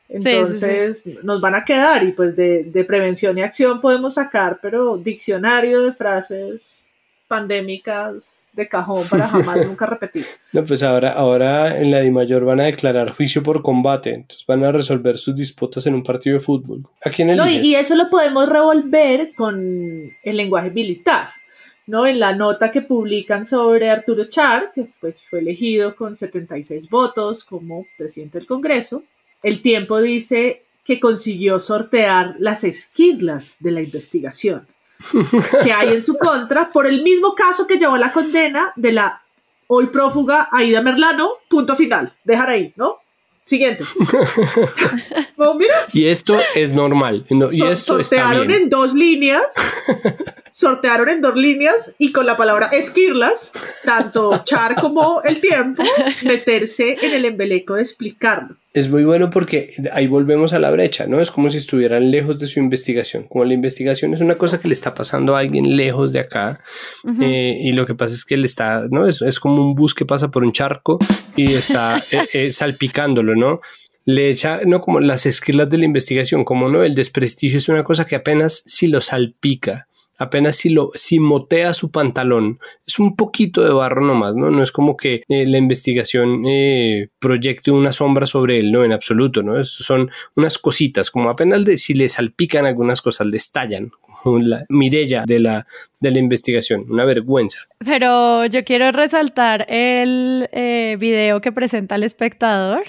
[0.10, 5.84] Entonces nos van a quedar y pues de, prevención y acción podemos sacar, pero diccionario
[5.84, 6.84] de frases
[7.28, 10.26] pandémicas de cajón para jamás nunca repetir.
[10.54, 14.46] No, pues ahora, ahora en la Di Mayor van a declarar juicio por combate, entonces
[14.48, 16.84] van a resolver sus disputas en un partido de fútbol.
[17.04, 19.60] ¿A quién no, y, y eso lo podemos revolver con
[20.24, 21.30] el lenguaje militar.
[21.86, 22.06] ¿no?
[22.06, 27.43] En la nota que publican sobre Arturo Char, que pues fue elegido con 76 votos
[27.43, 29.04] como presidente del Congreso,
[29.43, 34.67] el tiempo dice que consiguió sortear las esquirlas de la investigación
[35.63, 39.21] que hay en su contra por el mismo caso que llevó la condena de la
[39.67, 42.13] hoy prófuga Aida Merlano, punto final.
[42.23, 42.97] Dejar ahí, ¿no?
[43.45, 43.84] Siguiente.
[45.93, 47.26] Y esto es normal.
[47.52, 49.43] y esto sortearon en dos líneas.
[50.58, 53.52] sortearon en dos líneas y con la palabra esquirlas,
[53.86, 55.84] tanto Char como el tiempo,
[56.24, 61.08] meterse en el embeleco de explicarlo es muy bueno porque ahí volvemos a la brecha,
[61.08, 61.20] ¿no?
[61.20, 63.24] Es como si estuvieran lejos de su investigación.
[63.24, 66.62] Como la investigación es una cosa que le está pasando a alguien lejos de acá
[67.20, 69.08] eh, y lo que pasa es que le está, ¿no?
[69.08, 71.00] Es, es, como un bus que pasa por un charco
[71.36, 73.62] y está eh, eh, salpicándolo, ¿no?
[74.06, 77.84] Le echa, no como las esquilas de la investigación, como no, el desprestigio es una
[77.84, 79.87] cosa que apenas si lo salpica
[80.18, 84.64] apenas si lo si motea su pantalón es un poquito de barro nomás no no
[84.64, 89.44] es como que eh, la investigación eh, proyecte una sombra sobre él no en absoluto
[89.44, 93.92] no son unas cositas como apenas de, si le salpican algunas cosas le estallan
[94.24, 95.68] como la mirella de la
[96.00, 96.86] de la investigación.
[96.90, 97.60] Una vergüenza.
[97.80, 102.84] Pero yo quiero resaltar el eh, video que presenta el espectador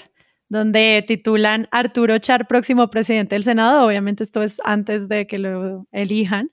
[0.49, 3.85] donde titulan Arturo Char, próximo presidente del Senado.
[3.85, 6.51] Obviamente esto es antes de que lo elijan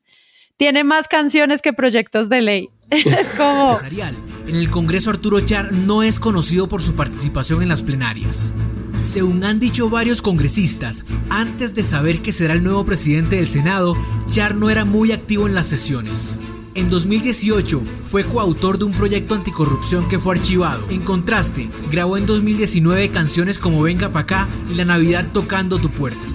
[0.56, 2.70] tiene más canciones que proyectos de ley.
[3.36, 4.14] es.
[4.46, 8.54] En el Congreso Arturo Char no es conocido por su participación en las plenarias.
[9.02, 13.96] Según han dicho varios congresistas, antes de saber que será el nuevo presidente del Senado,
[14.28, 16.36] Char no era muy activo en las sesiones.
[16.74, 20.88] En 2018 fue coautor de un proyecto anticorrupción que fue archivado.
[20.90, 25.90] En contraste, grabó en 2019 canciones como Venga pa' acá y La Navidad tocando tu
[25.90, 26.26] puerta.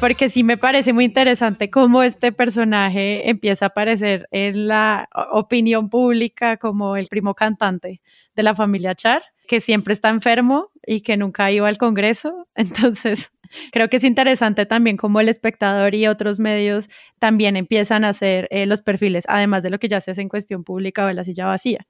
[0.00, 5.88] Porque sí me parece muy interesante cómo este personaje empieza a aparecer en la opinión
[5.88, 8.00] pública como el primo cantante
[8.34, 12.46] de la familia Char, que siempre está enfermo y que nunca iba al Congreso.
[12.54, 13.32] Entonces,
[13.72, 18.48] creo que es interesante también cómo el espectador y otros medios también empiezan a hacer
[18.50, 21.16] eh, los perfiles, además de lo que ya se hace en cuestión pública o en
[21.16, 21.86] la silla vacía.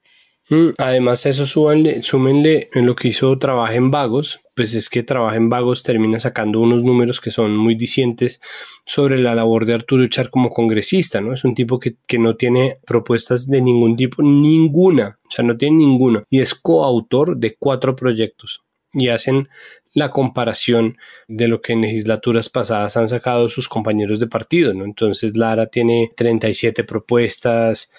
[0.49, 5.03] Mm, además, eso súmenle, súmenle en lo que hizo Trabaja en Vagos, pues es que
[5.03, 8.39] Trabaja en Vagos termina sacando unos números que son muy dicientes
[8.85, 11.33] sobre la labor de Arturo Char como congresista, ¿no?
[11.33, 15.57] Es un tipo que, que no tiene propuestas de ningún tipo, ninguna, o sea, no
[15.57, 18.61] tiene ninguna, y es coautor de cuatro proyectos
[18.93, 19.49] y hacen
[19.93, 24.85] la comparación de lo que en legislaturas pasadas han sacado sus compañeros de partido, ¿no?
[24.85, 27.91] Entonces Lara tiene 37 propuestas,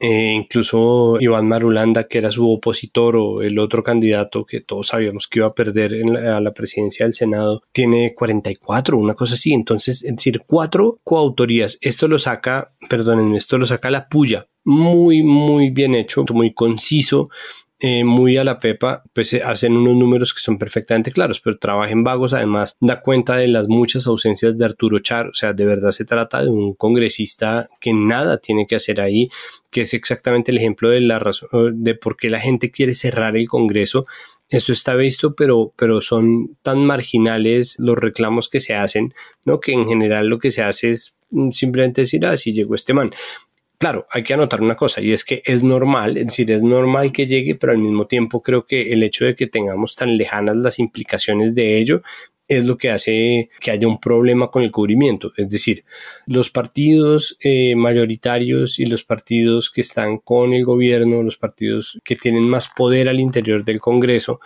[0.00, 5.26] eh, incluso Iván Marulanda, que era su opositor o el otro candidato que todos sabíamos
[5.26, 9.52] que iba a perder en a la presidencia del Senado, tiene 44, una cosa así.
[9.52, 11.78] Entonces, es decir, cuatro coautorías.
[11.80, 14.46] Esto lo saca, perdonen, esto lo saca la puya.
[14.64, 17.30] Muy, muy bien hecho, muy conciso
[17.80, 21.58] eh, muy a la pepa, pues eh, hacen unos números que son perfectamente claros, pero
[21.58, 25.64] Trabajen Vagos además da cuenta de las muchas ausencias de Arturo Char, o sea, de
[25.64, 29.28] verdad se trata de un congresista que nada tiene que hacer ahí,
[29.70, 33.36] que es exactamente el ejemplo de la razón de por qué la gente quiere cerrar
[33.36, 34.06] el Congreso
[34.50, 39.12] eso está visto, pero, pero son tan marginales los reclamos que se hacen,
[39.44, 39.60] ¿no?
[39.60, 41.16] Que en general lo que se hace es
[41.50, 43.10] simplemente decir, ah, sí llegó este man.
[43.78, 47.12] Claro, hay que anotar una cosa y es que es normal, es decir, es normal
[47.12, 50.56] que llegue, pero al mismo tiempo creo que el hecho de que tengamos tan lejanas
[50.56, 52.02] las implicaciones de ello
[52.48, 55.32] es lo que hace que haya un problema con el cubrimiento.
[55.36, 55.84] Es decir,
[56.26, 62.16] los partidos eh, mayoritarios y los partidos que están con el gobierno, los partidos que
[62.16, 64.40] tienen más poder al interior del Congreso,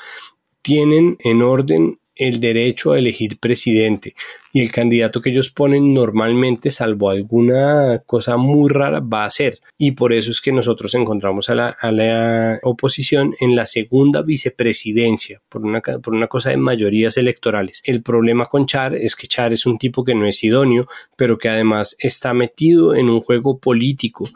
[0.61, 4.15] tienen en orden el derecho a elegir presidente
[4.53, 9.61] y el candidato que ellos ponen normalmente, salvo alguna cosa muy rara, va a ser.
[9.79, 15.63] Y por eso es que nosotros encontramos a la, oposición en la segunda vicepresidencia, por
[15.63, 17.81] una, por una cosa de mayorías electorales.
[17.85, 21.39] El problema con Char es que Char es un tipo que no es idóneo, pero
[21.39, 24.29] que además está metido en un juego político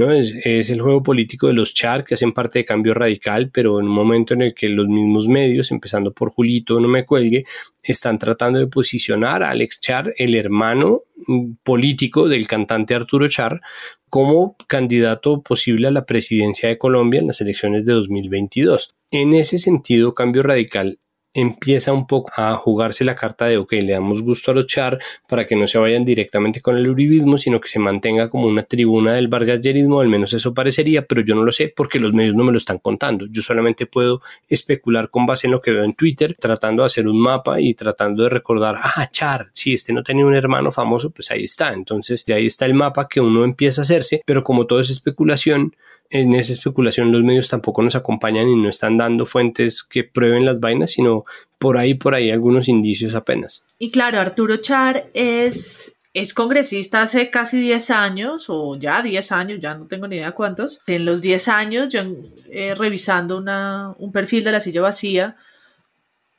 [0.00, 0.10] ¿no?
[0.10, 3.86] Es, el juego político de los char que hacen parte de Cambio Radical, pero en
[3.86, 7.44] un momento en el que los mismos medios, empezando por Julito, no me cuelgue,
[7.82, 13.60] están tratando de posicionar a Alex Char, el hermano mm, político del cantante Arturo Char,
[14.08, 18.94] como candidato posible a la presidencia de Colombia en las elecciones de 2022.
[19.10, 20.98] En ese sentido, Cambio Radical
[21.32, 24.98] empieza un poco a jugarse la carta de, ok, le damos gusto a los char
[25.28, 28.64] para que no se vayan directamente con el uribismo, sino que se mantenga como una
[28.64, 32.34] tribuna del vargasyerismo, al menos eso parecería, pero yo no lo sé porque los medios
[32.34, 33.26] no me lo están contando.
[33.30, 37.06] Yo solamente puedo especular con base en lo que veo en Twitter, tratando de hacer
[37.06, 41.10] un mapa y tratando de recordar, ah, char, si este no tenía un hermano famoso,
[41.10, 41.72] pues ahí está.
[41.72, 44.90] Entonces, de ahí está el mapa que uno empieza a hacerse, pero como todo es
[44.90, 45.74] especulación,
[46.10, 50.44] en esa especulación los medios tampoco nos acompañan y no están dando fuentes que prueben
[50.44, 51.24] las vainas, sino
[51.58, 53.62] por ahí, por ahí algunos indicios apenas.
[53.78, 59.60] Y claro, Arturo Char es, es congresista hace casi 10 años, o ya 10 años,
[59.60, 60.80] ya no tengo ni idea cuántos.
[60.88, 62.02] En los 10 años, yo
[62.50, 65.36] eh, revisando una, un perfil de la silla vacía,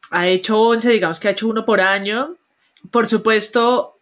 [0.09, 2.35] ha hecho 11, digamos que ha hecho uno por año.
[2.91, 3.95] Por supuesto,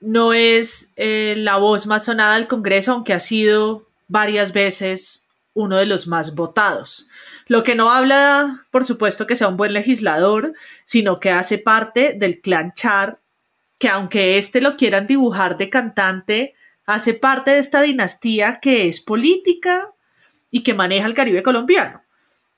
[0.00, 5.78] no es eh, la voz más sonada del Congreso, aunque ha sido varias veces uno
[5.78, 7.08] de los más votados.
[7.46, 10.52] Lo que no habla, por supuesto, que sea un buen legislador,
[10.84, 13.18] sino que hace parte del clan Char,
[13.78, 19.00] que aunque éste lo quieran dibujar de cantante, hace parte de esta dinastía que es
[19.00, 19.90] política
[20.50, 22.02] y que maneja el Caribe colombiano.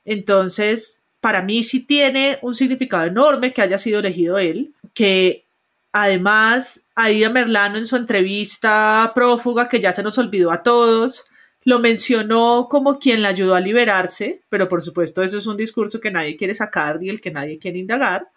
[0.05, 5.45] Entonces, para mí sí tiene un significado enorme que haya sido elegido él, que
[5.93, 11.27] además Aida Merlano en su entrevista prófuga, que ya se nos olvidó a todos,
[11.69, 16.01] lo mencionó como quien la ayudó a liberarse, pero por supuesto eso es un discurso
[16.01, 18.31] que nadie quiere sacar y el que nadie quiere indagar.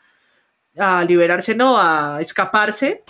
[0.78, 3.04] A liberarse no, a escaparse.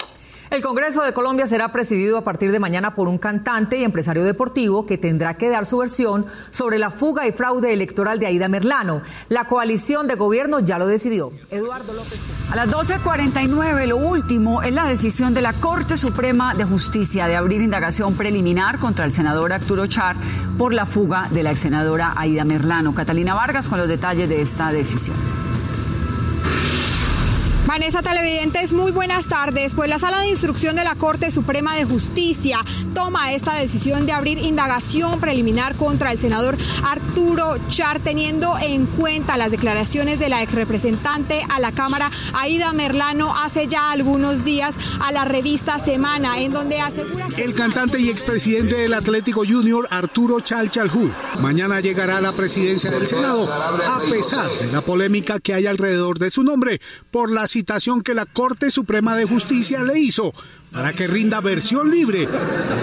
[0.52, 4.26] El Congreso de Colombia será presidido a partir de mañana por un cantante y empresario
[4.26, 8.50] deportivo que tendrá que dar su versión sobre la fuga y fraude electoral de Aida
[8.50, 9.02] Merlano.
[9.30, 11.32] La coalición de gobierno ya lo decidió.
[11.52, 12.20] Eduardo López.
[12.52, 17.38] A las 12.49, lo último es la decisión de la Corte Suprema de Justicia de
[17.38, 20.18] abrir indagación preliminar contra el senador Arturo Char
[20.58, 22.94] por la fuga de la ex senadora Aida Merlano.
[22.94, 25.16] Catalina Vargas con los detalles de esta decisión.
[27.72, 29.76] Vanessa Televidentes, muy buenas tardes.
[29.76, 32.60] Pues la Sala de Instrucción de la Corte Suprema de Justicia
[32.94, 39.38] toma esta decisión de abrir indagación preliminar contra el senador Arturo Char, teniendo en cuenta
[39.38, 44.76] las declaraciones de la ex representante a la Cámara, Aida Merlano, hace ya algunos días
[45.00, 47.30] a la revista Semana, en donde asegura.
[47.38, 52.92] El cantante y expresidente del Atlético Junior, Arturo Chal Chalhud, mañana llegará a la presidencia
[52.92, 56.82] del Senado, a pesar de la polémica que hay alrededor de su nombre
[57.12, 57.48] por la
[58.04, 60.34] que la Corte Suprema de Justicia le hizo
[60.72, 62.28] para que rinda versión libre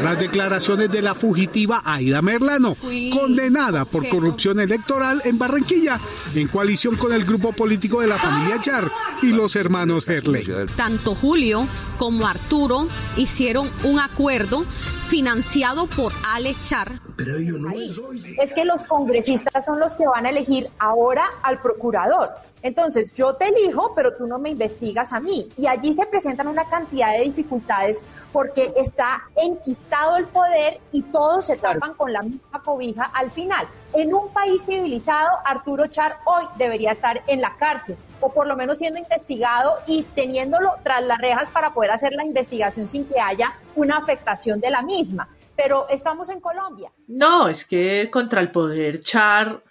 [0.05, 2.77] las declaraciones de la fugitiva Aida Merlano,
[3.13, 5.99] condenada por corrupción electoral en Barranquilla,
[6.35, 8.91] en coalición con el grupo político de la familia Char
[9.23, 10.45] y los hermanos Herley.
[10.77, 14.65] Tanto Julio como Arturo hicieron un acuerdo
[15.09, 17.01] financiado por Ale Char.
[17.17, 21.61] Pero yo no Es que los congresistas son los que van a elegir ahora al
[21.61, 22.31] procurador.
[22.63, 25.49] Entonces, yo te elijo, pero tú no me investigas a mí.
[25.57, 28.03] Y allí se presentan una cantidad de dificultades
[28.33, 33.67] porque está enquistado el poder y todos se tapan con la misma cobija al final.
[33.95, 38.57] En un país civilizado, Arturo Char hoy debería estar en la cárcel o por lo
[38.57, 43.21] menos siendo investigado y teniéndolo tras las rejas para poder hacer la investigación sin que
[43.21, 45.29] haya una afectación de la misma.
[45.57, 46.93] Pero estamos en Colombia.
[47.07, 49.63] No, es que contra el poder Char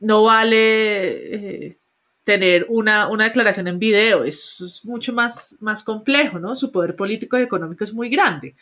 [0.00, 1.78] no vale eh,
[2.24, 6.56] tener una, una, declaración en video, eso es mucho más, más complejo, ¿no?
[6.56, 8.54] Su poder político y económico es muy grande.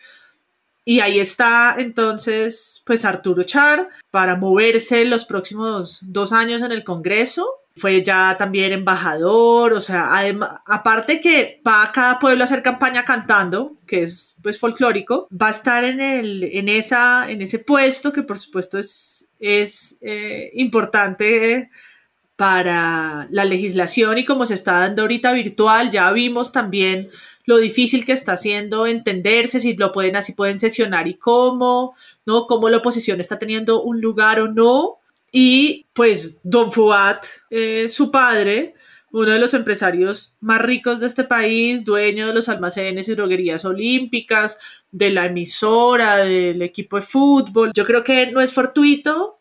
[0.84, 6.82] Y ahí está entonces, pues Arturo Char, para moverse los próximos dos años en el
[6.82, 7.48] Congreso.
[7.74, 10.10] Fue ya también embajador, o sea,
[10.66, 15.48] aparte que va a cada pueblo a hacer campaña cantando, que es pues folclórico, va
[15.48, 20.50] a estar en, el, en, esa, en ese puesto que por supuesto es, es eh,
[20.54, 21.70] importante
[22.36, 27.10] para la legislación y como se está dando ahorita virtual, ya vimos también
[27.44, 31.94] lo difícil que está haciendo entenderse, si lo pueden, así pueden sesionar y cómo,
[32.24, 32.46] ¿no?
[32.46, 34.98] Cómo la oposición está teniendo un lugar o no.
[35.32, 38.74] Y pues Don Fuat, eh, su padre,
[39.10, 43.64] uno de los empresarios más ricos de este país, dueño de los almacenes y droguerías
[43.64, 44.60] olímpicas,
[44.90, 47.72] de la emisora, del equipo de fútbol.
[47.74, 49.38] Yo creo que no es fortuito.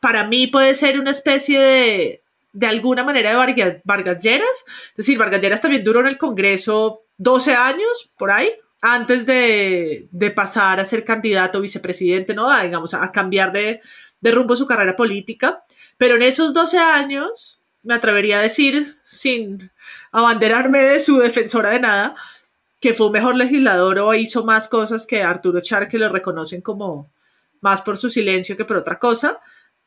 [0.00, 2.22] Para mí puede ser una especie de
[2.52, 4.64] de alguna manera de Vargas, Vargas Lleras.
[4.90, 10.08] Es decir, Vargas Lleras también duró en el Congreso 12 años, por ahí, antes de,
[10.34, 12.50] pasar a ser candidato vicepresidente, ¿no?
[12.50, 13.80] A, digamos, a cambiar de,
[14.20, 15.64] de rumbo su carrera política.
[15.96, 19.70] Pero en esos 12 años, me atrevería a decir, sin
[20.12, 22.14] abanderarme de su defensora de nada,
[22.80, 26.60] que fue un mejor legislador o hizo más cosas que Arturo Char, que lo reconocen
[26.60, 27.10] como
[27.60, 29.40] más por su silencio que por otra cosa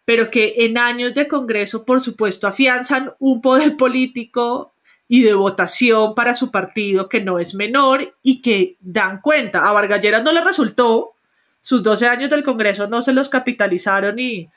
[0.06, 4.74] pero que en años de Congreso, por supuesto, afianzan un poder político
[5.08, 9.64] y de votación para su partido que no es menor y que dan cuenta.
[9.64, 11.14] A Vargalleras no le resultó,
[11.62, 14.50] sus 12 años del Congreso no se los capitalizaron y,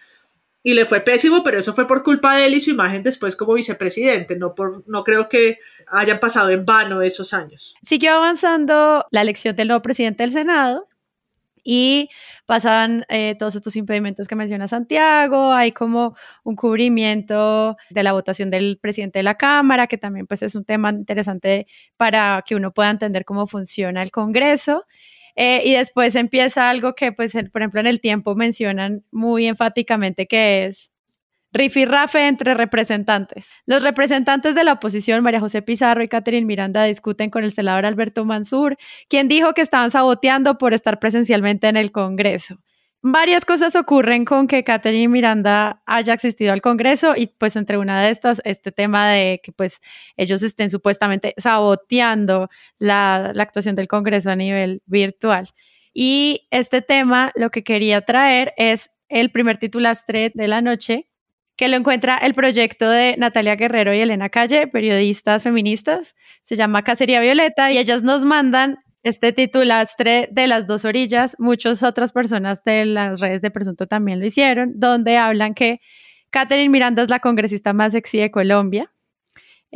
[0.62, 3.36] y le fue pésimo, pero eso fue por culpa de él y su imagen después
[3.36, 4.36] como vicepresidente.
[4.36, 7.74] No, por, no creo que hayan pasado en vano esos años.
[7.82, 10.88] Siguió avanzando la elección del nuevo presidente del Senado
[11.62, 12.08] y
[12.46, 18.50] pasan eh, todos estos impedimentos que menciona Santiago, hay como un cubrimiento de la votación
[18.50, 22.72] del presidente de la Cámara, que también pues es un tema interesante para que uno
[22.72, 24.84] pueda entender cómo funciona el Congreso.
[25.36, 30.26] Eh, y después empieza algo que, pues, por ejemplo, en el tiempo mencionan muy enfáticamente,
[30.26, 30.92] que es
[31.54, 33.50] Rifirrafe entre representantes.
[33.64, 37.86] Los representantes de la oposición, María José Pizarro y Catherine Miranda, discuten con el senador
[37.86, 38.76] Alberto Mansur,
[39.08, 42.58] quien dijo que estaban saboteando por estar presencialmente en el Congreso.
[43.06, 48.00] Varias cosas ocurren con que Catherine Miranda haya asistido al Congreso y pues entre una
[48.00, 49.82] de estas, este tema de que pues
[50.16, 52.48] ellos estén supuestamente saboteando
[52.78, 55.50] la, actuación del Congreso a nivel virtual.
[55.92, 61.10] Y este tema lo que quería traer es el primer titulastre de la noche,
[61.56, 66.16] que lo encuentra el proyecto de Natalia Guerrero y Elena Calle, periodistas feministas.
[66.42, 71.36] Se llama Cacería Violeta y ellas nos mandan este titulastre de las dos orillas.
[71.38, 75.80] Muchas otras personas de las redes de Presunto también lo hicieron, donde hablan que
[76.30, 78.90] Catherine Miranda es la congresista más sexy de Colombia.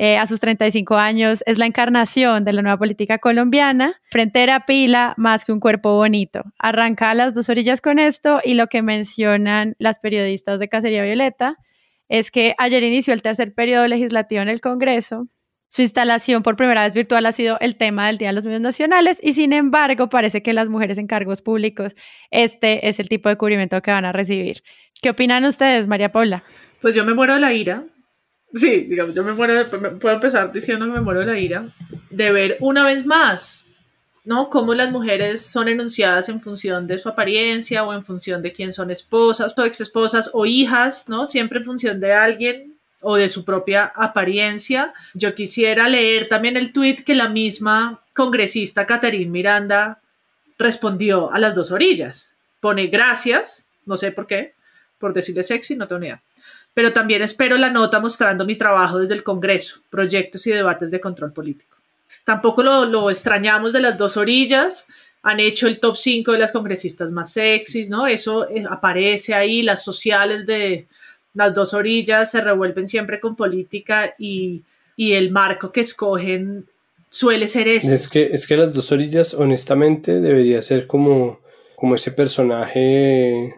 [0.00, 4.00] Eh, a sus 35 años es la encarnación de la nueva política colombiana.
[4.10, 6.44] Frentera pila más que un cuerpo bonito.
[6.58, 11.56] Arranca las dos orillas con esto y lo que mencionan las periodistas de Cacería Violeta
[12.08, 15.26] es que ayer inició el tercer periodo legislativo en el Congreso.
[15.68, 18.62] Su instalación por primera vez virtual ha sido el tema del Día de los Medios
[18.62, 21.94] Nacionales y sin embargo parece que las mujeres en cargos públicos,
[22.30, 24.62] este es el tipo de cubrimiento que van a recibir.
[25.00, 26.42] ¿Qué opinan ustedes, María Paula?
[26.80, 27.84] Pues yo me muero de la ira.
[28.54, 29.66] Sí, digamos, yo me muero,
[30.00, 31.66] puedo empezar diciendo que me muero de la ira
[32.08, 33.68] de ver una vez más
[34.28, 34.50] ¿no?
[34.50, 38.74] Cómo las mujeres son enunciadas en función de su apariencia o en función de quién
[38.74, 41.24] son esposas o exesposas o hijas, ¿no?
[41.24, 44.92] Siempre en función de alguien o de su propia apariencia.
[45.14, 50.00] Yo quisiera leer también el tuit que la misma congresista Catherine Miranda
[50.58, 52.32] respondió a las dos orillas.
[52.60, 54.54] Pone gracias, no sé por qué,
[54.98, 56.22] por decirle sexy, no tengo ni idea.
[56.74, 61.00] Pero también espero la nota mostrando mi trabajo desde el Congreso, proyectos y debates de
[61.00, 61.76] control político.
[62.24, 64.86] Tampoco lo, extrañamos de las dos orillas.
[65.22, 68.06] Han hecho el top 5 de las congresistas más sexys, ¿no?
[68.06, 70.86] Eso eh, aparece ahí, las sociales de
[71.34, 74.64] las dos orillas se revuelven siempre con política y,
[74.96, 76.66] el marco que escogen
[77.08, 77.94] suele ser ese.
[77.94, 81.38] Es que, es que las dos orillas, honestamente, debería ser como
[81.78, 83.54] como ese personaje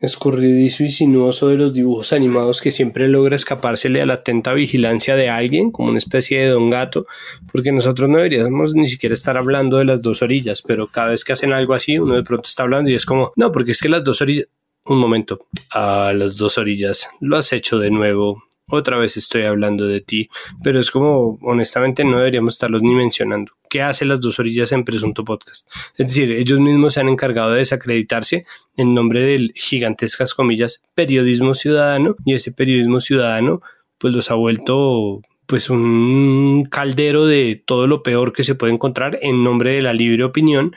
[0.00, 5.14] escurridizo y sinuoso de los dibujos animados que siempre logra escapársele a la atenta vigilancia
[5.14, 7.06] de alguien, como una especie de don gato,
[7.52, 11.22] porque nosotros no deberíamos ni siquiera estar hablando de las dos orillas, pero cada vez
[11.22, 13.80] que hacen algo así, uno de pronto está hablando y es como, no, porque es
[13.80, 14.48] que las dos orillas,
[14.86, 19.86] un momento, a las dos orillas, lo has hecho de nuevo, otra vez estoy hablando
[19.86, 20.28] de ti,
[20.62, 23.52] pero es como, honestamente, no deberíamos estarlos ni mencionando.
[23.68, 25.68] ¿Qué hace las dos orillas en Presunto Podcast?
[25.96, 31.54] Es decir, ellos mismos se han encargado de desacreditarse en nombre del gigantescas comillas periodismo
[31.54, 33.60] ciudadano y ese periodismo ciudadano
[33.98, 39.18] pues los ha vuelto pues un caldero de todo lo peor que se puede encontrar
[39.20, 40.74] en nombre de la libre opinión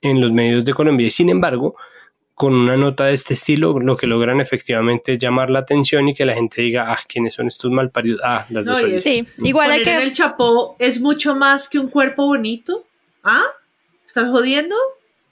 [0.00, 1.06] en los medios de Colombia.
[1.06, 1.76] Y sin embargo,
[2.36, 6.14] con una nota de este estilo, lo que logran efectivamente es llamar la atención y
[6.14, 8.20] que la gente diga, ah, ¿quiénes son estos malparidos?
[8.22, 8.78] Ah, las dos.
[9.02, 9.90] Sí, igual hay que...
[9.90, 12.84] en el chapó es mucho más que un cuerpo bonito.
[13.24, 13.42] ¿Ah?
[14.06, 14.76] ¿Estás jodiendo?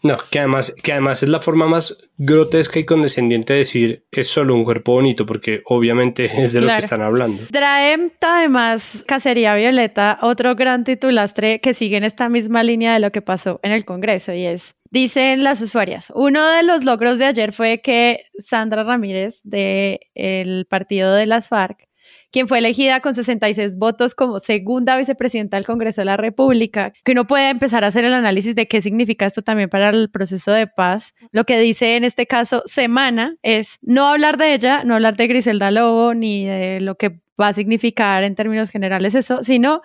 [0.02, 4.28] No, que además, que además es la forma más grotesca y condescendiente de decir es
[4.28, 7.42] solo un cuerpo bonito, porque obviamente es de lo que están hablando.
[7.50, 13.12] Draem, además, Cacería Violeta, otro gran titulastre que sigue en esta misma línea de lo
[13.12, 17.26] que pasó en el Congreso, y es, dicen las usuarias, uno de los logros de
[17.26, 21.88] ayer fue que Sandra Ramírez del partido de las FARC
[22.30, 27.12] quien fue elegida con 66 votos como segunda vicepresidenta del Congreso de la República, que
[27.12, 30.50] uno puede empezar a hacer el análisis de qué significa esto también para el proceso
[30.50, 31.14] de paz.
[31.30, 35.28] Lo que dice en este caso Semana es no hablar de ella, no hablar de
[35.28, 39.82] Griselda Lobo ni de lo que va a significar en términos generales eso, sino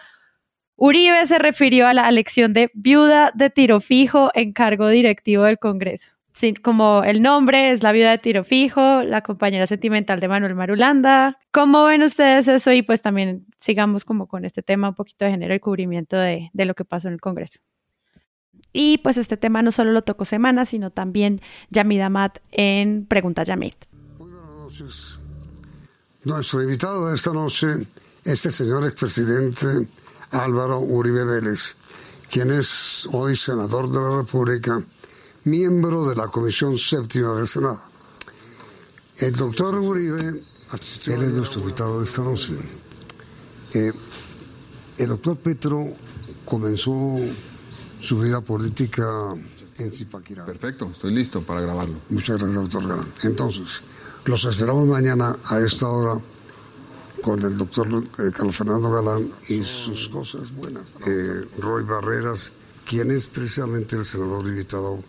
[0.81, 5.59] Uribe se refirió a la elección de viuda de tiro fijo en cargo directivo del
[5.59, 6.11] Congreso
[6.61, 11.37] como el nombre es La viuda de tiro fijo, la compañera sentimental de Manuel Marulanda.
[11.51, 12.71] ¿Cómo ven ustedes eso?
[12.71, 16.49] Y pues también sigamos como con este tema un poquito de género y cubrimiento de,
[16.53, 17.59] de lo que pasó en el Congreso.
[18.71, 23.43] Y pues este tema no solo lo tocó Semana, sino también Yamid Amat en Pregunta
[23.43, 23.73] Yamid.
[24.17, 25.19] Muy buenas noches.
[26.23, 27.67] Nuestro invitado de esta noche
[28.23, 29.65] es el señor expresidente
[30.31, 31.75] Álvaro Uribe Vélez,
[32.29, 34.83] quien es hoy senador de la República
[35.45, 37.81] miembro de la Comisión Séptima del Senado.
[39.17, 40.43] El doctor Uribe, él
[41.21, 42.53] es nuestro invitado de esta noche.
[43.73, 43.91] Eh,
[44.97, 45.85] el doctor Petro
[46.45, 47.17] comenzó
[47.99, 49.05] su vida política
[49.77, 50.45] en Zipaquirá.
[50.45, 51.95] Perfecto, estoy listo para grabarlo.
[52.09, 53.07] Muchas gracias, doctor Galán.
[53.23, 53.81] Entonces,
[54.25, 56.21] los esperamos mañana a esta hora
[57.21, 60.85] con el doctor eh, Carlos Fernando Galán y sus cosas buenas.
[61.07, 62.51] Eh, Roy Barreras,
[62.87, 65.03] quien es precisamente el senador invitado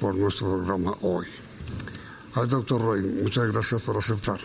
[0.00, 1.26] por nuestro programa hoy.
[2.34, 4.38] Al doctor Roy, muchas gracias por aceptar.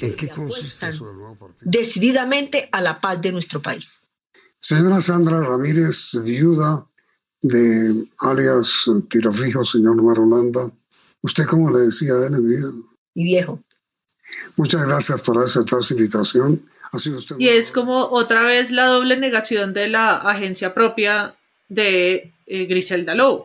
[0.00, 1.70] ¿En qué consiste nuevo partido?
[1.70, 4.04] Decididamente a la paz de nuestro país.
[4.58, 6.86] Señora Sandra Ramírez, viuda
[7.42, 10.70] de alias Tirafijo, señor Marolanda.
[11.22, 12.68] ¿Usted cómo le decía a él en vida?
[13.14, 13.62] Mi viejo.
[14.56, 16.62] Muchas gracias por aceptar su invitación.
[17.38, 21.34] y es como otra vez la doble negación de la agencia propia
[21.68, 23.44] de eh, Griselda Lobo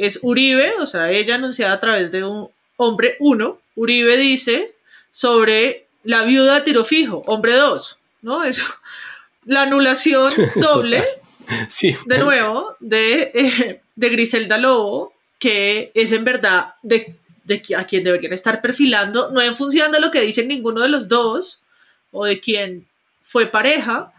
[0.00, 2.48] es Uribe, o sea, ella anunciada a través de un
[2.78, 4.74] hombre 1, Uribe dice
[5.12, 8.42] sobre la viuda de tiro fijo, hombre 2, ¿no?
[8.42, 8.64] Eso,
[9.44, 11.04] la anulación doble,
[11.68, 11.94] sí.
[12.06, 17.16] de nuevo, de, eh, de Griselda Lobo, que es en verdad de,
[17.50, 20.88] de a quien deberían estar perfilando, no en función de lo que dicen ninguno de
[20.88, 21.60] los dos,
[22.12, 22.86] o de quien
[23.22, 24.12] fue pareja,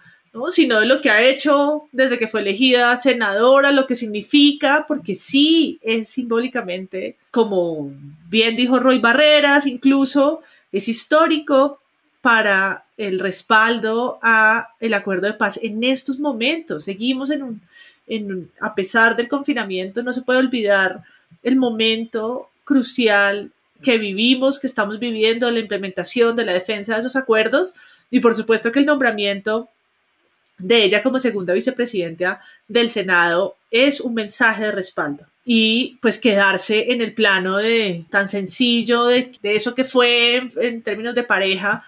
[0.50, 5.16] sino de lo que ha hecho desde que fue elegida senadora, lo que significa, porque
[5.16, 7.92] sí es simbólicamente, como
[8.30, 11.80] bien dijo Roy Barreras, incluso es histórico
[12.22, 16.86] para el respaldo a el acuerdo de paz en estos momentos.
[16.86, 17.62] Seguimos en un,
[18.08, 21.04] en a pesar del confinamiento, no se puede olvidar
[21.44, 23.52] el momento crucial
[23.84, 27.74] que vivimos, que estamos viviendo, la implementación de la defensa de esos acuerdos
[28.10, 29.68] y por supuesto que el nombramiento
[30.58, 35.26] de ella como segunda vicepresidenta del Senado es un mensaje de respaldo.
[35.44, 41.16] Y pues quedarse en el plano de tan sencillo de, eso que fue en, términos
[41.16, 41.84] de pareja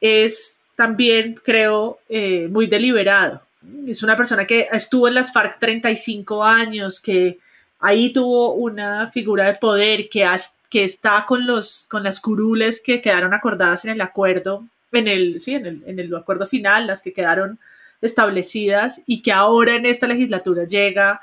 [0.00, 3.42] es también, creo, eh, muy deliberado.
[3.86, 7.38] Es una persona que estuvo en las FARC 35 años, que
[7.80, 10.28] ahí tuvo una figura de poder, que,
[10.70, 15.40] que está con, los, con las curules que quedaron acordadas en el acuerdo, en el,
[15.40, 17.58] sí, en el, en el acuerdo final, las que quedaron
[18.00, 21.20] establecidas y que ahora en esta legislatura llega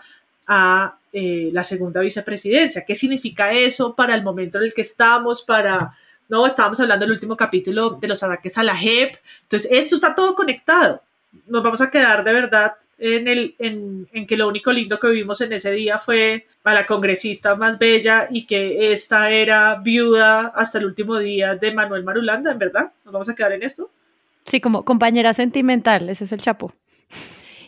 [0.47, 2.84] a eh, la segunda vicepresidencia.
[2.86, 5.43] ¿Qué significa eso para el momento en el que estamos?
[5.43, 5.93] Para,
[6.28, 9.16] no, estábamos hablando del último capítulo de los ataques a la JEP.
[9.43, 11.01] Entonces, esto está todo conectado.
[11.47, 15.10] Nos vamos a quedar de verdad en, el, en, en, que lo único lindo que
[15.10, 20.54] vimos en ese día fue a la congresista más bella y que esta era viuda
[20.56, 22.91] hasta el último día de Manuel Marulanda, ¿en verdad?
[23.04, 23.89] ¿Nos vamos a quedar en esto?
[24.46, 26.74] Sí, como compañera sentimental, ese es el chapo.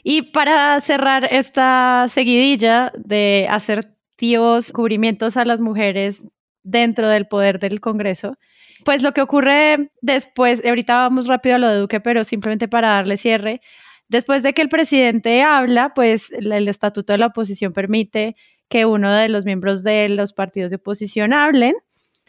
[0.04, 6.28] Y para cerrar esta seguidilla de asertivos cubrimientos a las mujeres
[6.64, 8.38] dentro del poder del Congreso,
[8.84, 12.90] pues lo que ocurre después, ahorita vamos rápido a lo de Duque, pero simplemente para
[12.90, 13.62] darle cierre,
[14.08, 18.36] después de que el presidente habla, pues el estatuto de la oposición permite
[18.70, 21.76] que uno de los miembros de los partidos de oposición hablen.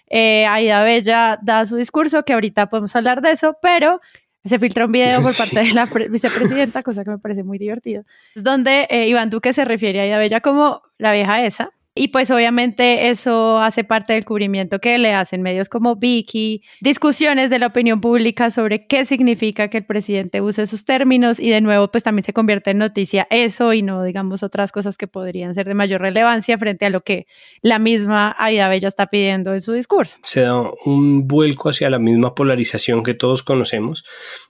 [0.09, 4.01] Eh, Aida Bella da su discurso, que ahorita podemos hablar de eso, pero
[4.45, 8.05] se filtra un video por parte de la vicepresidenta, cosa que me parece muy divertido,
[8.35, 12.31] donde eh, Iván Duque se refiere a Aida Bella como la vieja esa, y pues
[12.31, 17.69] obviamente eso hace parte del cubrimiento que le hacen medios como Vicky, discusiones de la
[17.69, 22.05] opinión pública sobre qué significa que el presidente use esos términos y de nuevo pues
[22.05, 25.75] también se convierte en noticia eso y no digamos otras cosas que podrían ser de
[25.75, 27.27] mayor relevancia frente a lo que
[27.63, 30.19] la misma Aida Bella está pidiendo en su discurso.
[30.25, 34.05] Se da un vuelco hacia la misma polarización que todos conocemos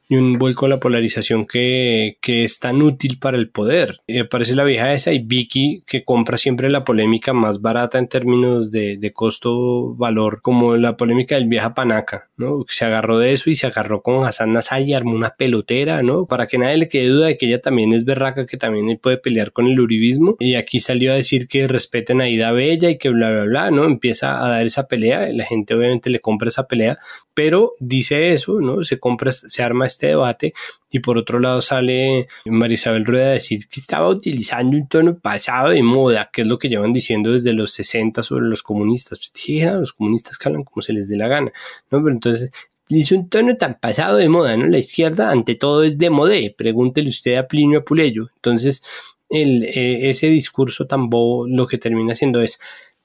[0.08, 4.00] y un vuelco a la polarización que, que es tan útil para el poder.
[4.06, 8.08] Y aparece la vieja esa y Vicky que compra siempre la polémica más barata en
[8.08, 12.64] términos de, de costo-valor, como la polémica del vieja panaca, ¿no?
[12.68, 16.26] Se agarró de eso y se agarró con Hassan Nasser y armó una pelotera, ¿no?
[16.26, 19.18] Para que nadie le quede duda de que ella también es berraca, que también puede
[19.18, 20.36] pelear con el uribismo.
[20.38, 23.70] Y aquí salió a decir que respeten a Ida Bella y que bla, bla, bla,
[23.70, 23.84] ¿no?
[23.84, 26.98] Empieza a dar esa pelea, la gente obviamente le compra esa pelea,
[27.34, 28.82] pero dice eso, ¿no?
[28.82, 30.52] Se compra, se arma este debate
[30.90, 35.70] y por otro lado sale Marisabel Rueda a decir que estaba utilizando un tono pasado
[35.70, 39.18] de moda, que es lo que llevan diciendo desde los 60 sobre los comunistas.
[39.18, 41.52] Pues los comunistas calan como se les dé la gana,
[41.90, 42.02] ¿no?
[42.02, 42.50] Pero entonces
[42.88, 44.66] dice un tono tan pasado de moda, ¿no?
[44.66, 48.28] La izquierda ante todo es de modé, pregúntele usted a Plinio Apuleyo.
[48.36, 48.82] Entonces,
[49.30, 52.60] eh, ese discurso tan bobo lo que termina haciendo es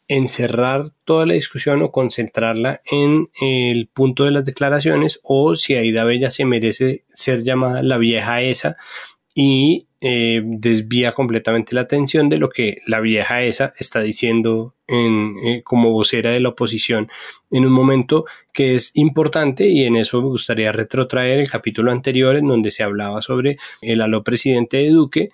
[0.08, 6.04] encerrar toda la discusión o concentrarla en el punto de las declaraciones o si Aida
[6.04, 8.76] Bella se merece ser llamada la vieja esa
[9.34, 15.38] y eh, desvía completamente la atención de lo que la vieja esa está diciendo en,
[15.44, 17.08] eh, como vocera de la oposición
[17.52, 22.36] en un momento que es importante y en eso me gustaría retrotraer el capítulo anterior
[22.36, 25.30] en donde se hablaba sobre el aló presidente de Duque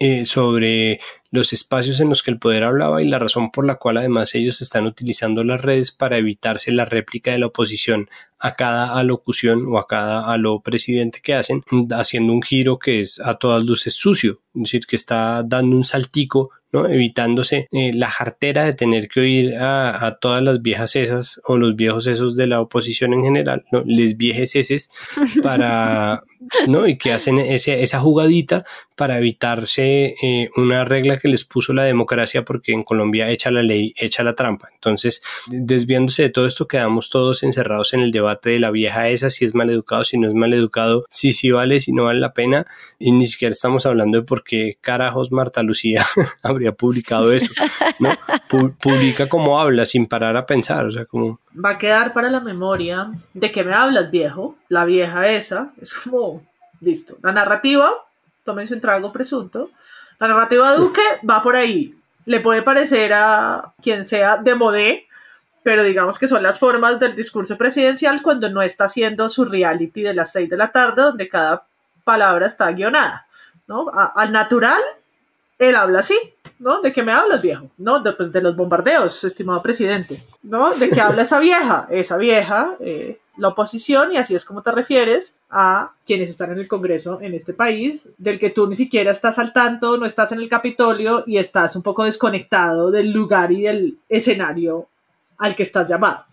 [0.00, 3.74] eh, sobre los espacios en los que el poder hablaba y la razón por la
[3.74, 8.54] cual además ellos están utilizando las redes para evitarse la réplica de la oposición a
[8.54, 13.34] cada alocución o a cada aló presidente que hacen, haciendo un giro que es a
[13.34, 16.86] todas luces sucio, es decir, que está dando un saltico ¿no?
[16.86, 21.76] evitándose eh, la jartera de tener que oír a, todas las viejas esas o los
[21.76, 23.82] viejos esos de la oposición en general, ¿no?
[23.84, 24.90] les viejes eses
[25.42, 26.22] para,
[26.66, 26.86] ¿no?
[26.86, 28.64] y que hacen ese, esa jugadita
[28.98, 33.62] para evitarse eh, una regla que les puso la democracia porque en Colombia echa la
[33.62, 34.68] ley, echa la trampa.
[34.74, 39.30] Entonces, desviándose de todo esto, quedamos todos encerrados en el debate de la vieja esa,
[39.30, 42.18] si es mal educado, si no es mal educado, si sí vale, si no vale
[42.18, 42.66] la pena,
[42.98, 46.04] y ni siquiera estamos hablando de por qué carajos Marta Lucía
[46.42, 47.52] habría publicado eso,
[48.00, 48.10] ¿no?
[48.80, 51.40] Publica como habla sin parar a pensar, o sea, como...
[51.62, 55.94] Va a quedar para la memoria de que me hablas, viejo, la vieja esa, es
[55.94, 56.46] como,
[56.80, 57.92] listo, la narrativa,
[58.44, 59.70] tómense un trago presunto,
[60.18, 61.94] la narrativa Duque va por ahí,
[62.26, 65.06] le puede parecer a quien sea de modé,
[65.62, 70.02] pero digamos que son las formas del discurso presidencial cuando no está haciendo su reality
[70.02, 71.64] de las 6 de la tarde, donde cada
[72.04, 73.26] palabra está guionada,
[73.66, 73.86] ¿no?
[73.92, 74.80] al natural,
[75.58, 76.16] él habla así,
[76.58, 76.80] ¿no?
[76.80, 77.70] ¿De qué me hablas, viejo?
[77.78, 80.72] No, de, pues, de los bombardeos, estimado presidente, ¿no?
[80.74, 81.86] ¿De qué habla esa vieja?
[81.90, 86.58] Esa vieja, eh, la oposición, y así es como te refieres a quienes están en
[86.58, 90.32] el Congreso en este país, del que tú ni siquiera estás al tanto, no estás
[90.32, 94.86] en el Capitolio y estás un poco desconectado del lugar y del escenario
[95.38, 96.24] al que estás llamado.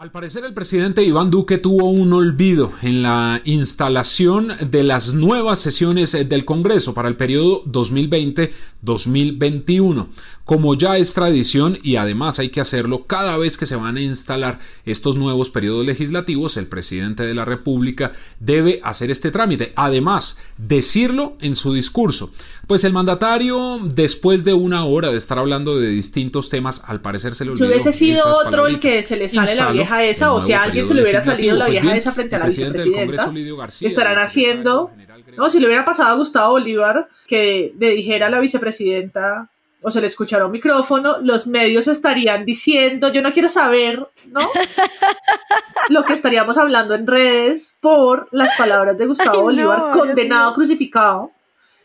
[0.00, 5.58] Al parecer el presidente Iván Duque tuvo un olvido en la instalación de las nuevas
[5.58, 10.06] sesiones del Congreso para el periodo 2020-2021
[10.48, 14.00] como ya es tradición y además hay que hacerlo cada vez que se van a
[14.00, 19.74] instalar estos nuevos periodos legislativos, el presidente de la República debe hacer este trámite.
[19.76, 22.32] Además, decirlo en su discurso.
[22.68, 27.34] Pues el mandatario, después de una hora de estar hablando de distintos temas, al parecer
[27.34, 27.66] se le olvidó.
[27.66, 30.64] Si hubiese sido otro el que se le sale la vieja esa, o si a
[30.64, 33.32] alguien se le hubiera salido la pues vieja esa frente a la vicepresidenta,
[33.80, 34.90] estarán haciendo...
[35.38, 39.48] No, si le hubiera pasado a Gustavo Bolívar que le dijera a la vicepresidenta
[39.80, 44.40] o se le escuchará un micrófono, los medios estarían diciendo, yo no quiero saber, ¿no?
[45.88, 51.30] Lo que estaríamos hablando en redes por las palabras de Gustavo Bolívar, condenado, crucificado,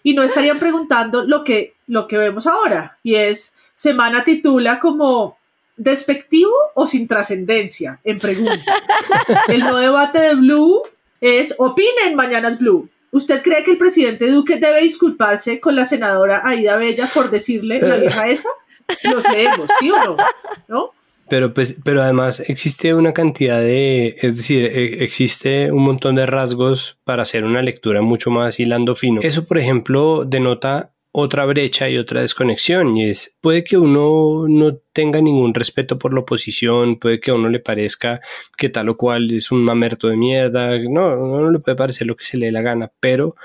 [0.04, 5.38] y no estarían preguntando lo que, lo que vemos ahora, y es, Semana titula como
[5.76, 8.76] despectivo o sin trascendencia, en pregunta.
[9.48, 10.84] El nuevo debate de Blue
[11.20, 12.90] es, opinen Mañanas Blue.
[13.12, 17.80] ¿Usted cree que el presidente Duque debe disculparse con la senadora Aida Bella por decirle
[17.80, 18.50] la vieja esa?
[19.04, 20.18] Los leemos, ¿sí o no?
[20.68, 20.92] ¿No?
[21.30, 26.26] Pero, pues, pero además existe una cantidad de, es decir, e- existe un montón de
[26.26, 29.22] rasgos para hacer una lectura mucho más hilando fino.
[29.22, 34.78] Eso, por ejemplo, denota otra brecha y otra desconexión y es puede que uno no
[34.94, 38.20] tenga ningún respeto por la oposición, puede que a uno le parezca
[38.58, 42.08] que tal o cual es un mamerto de mierda, no, a uno le puede parecer
[42.08, 43.36] lo que se le dé la gana, pero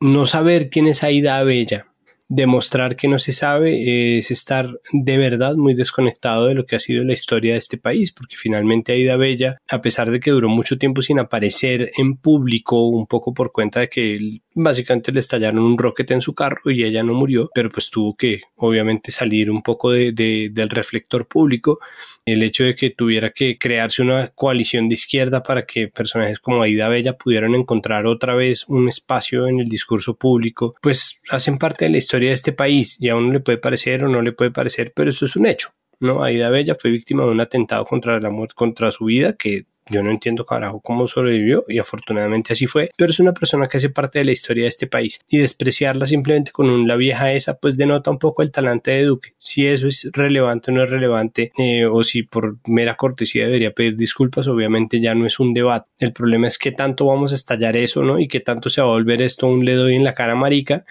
[0.00, 1.91] no saber quién es Aida Bella
[2.34, 6.78] demostrar que no se sabe es estar de verdad muy desconectado de lo que ha
[6.78, 10.48] sido la historia de este país, porque finalmente Aida Bella, a pesar de que duró
[10.48, 15.62] mucho tiempo sin aparecer en público, un poco por cuenta de que básicamente le estallaron
[15.62, 19.50] un rocket en su carro y ella no murió, pero pues tuvo que obviamente salir
[19.50, 21.80] un poco de, del reflector público.
[22.24, 26.62] El hecho de que tuviera que crearse una coalición de izquierda para que personajes como
[26.62, 31.86] Aida Bella pudieran encontrar otra vez un espacio en el discurso público, pues hacen parte
[31.86, 34.32] de la historia de este país y a uno le puede parecer o no le
[34.32, 35.70] puede parecer, pero eso es un hecho.
[35.98, 36.22] ¿no?
[36.22, 40.10] Aida Bella fue víctima de un atentado contra, la contra su vida que yo no
[40.10, 44.18] entiendo carajo cómo sobrevivió y afortunadamente así fue, pero es una persona que hace parte
[44.18, 47.76] de la historia de este país y despreciarla simplemente con un, la vieja esa pues
[47.76, 49.34] denota un poco el talante de Duque.
[49.38, 53.72] Si eso es relevante o no es relevante eh, o si por mera cortesía debería
[53.72, 55.88] pedir disculpas, obviamente ya no es un debate.
[55.98, 58.18] El problema es que tanto vamos a estallar eso, ¿no?
[58.18, 60.84] Y que tanto se va a volver esto un le doy en la cara marica,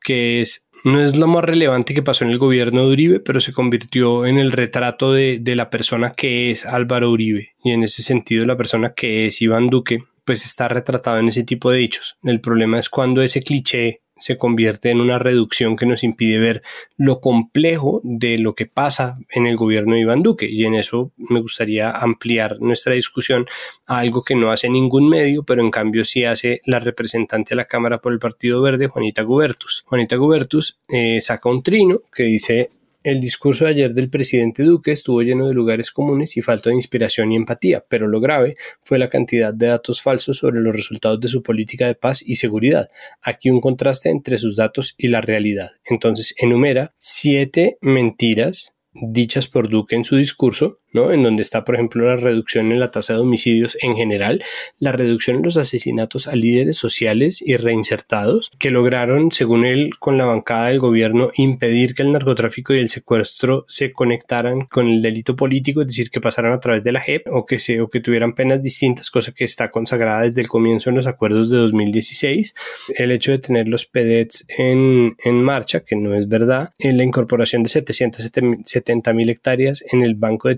[0.00, 3.40] que es no es lo más relevante que pasó en el gobierno de Uribe, pero
[3.40, 7.54] se convirtió en el retrato de, de, la persona que es Álvaro Uribe.
[7.62, 11.42] Y en ese sentido, la persona que es Iván Duque, pues está retratado en ese
[11.42, 12.18] tipo de dichos.
[12.22, 16.62] El problema es cuando ese cliché se convierte en una reducción que nos impide ver
[16.96, 20.48] lo complejo de lo que pasa en el gobierno de Iván Duque.
[20.48, 23.46] Y en eso me gustaría ampliar nuestra discusión
[23.86, 27.56] a algo que no hace ningún medio, pero en cambio sí hace la representante de
[27.56, 29.84] la Cámara por el Partido Verde, Juanita Gubertus.
[29.86, 32.70] Juanita Gubertus eh, saca un trino que dice
[33.10, 36.76] el discurso de ayer del presidente Duque estuvo lleno de lugares comunes y falta de
[36.76, 41.18] inspiración y empatía, pero lo grave fue la cantidad de datos falsos sobre los resultados
[41.18, 42.90] de su política de paz y seguridad.
[43.22, 45.70] Aquí un contraste entre sus datos y la realidad.
[45.86, 51.12] Entonces enumera siete mentiras dichas por Duque en su discurso, ¿no?
[51.12, 54.42] En donde está, por ejemplo, la reducción en la tasa de homicidios en general,
[54.78, 60.18] la reducción en los asesinatos a líderes sociales y reinsertados, que lograron, según él, con
[60.18, 65.02] la bancada del gobierno, impedir que el narcotráfico y el secuestro se conectaran con el
[65.02, 67.88] delito político, es decir, que pasaran a través de la JEP o que, se, o
[67.88, 71.58] que tuvieran penas distintas, cosa que está consagrada desde el comienzo en los acuerdos de
[71.58, 72.54] 2016.
[72.96, 77.04] El hecho de tener los PEDETs en, en marcha, que no es verdad, en la
[77.04, 80.56] incorporación de 770 mil hectáreas en el Banco de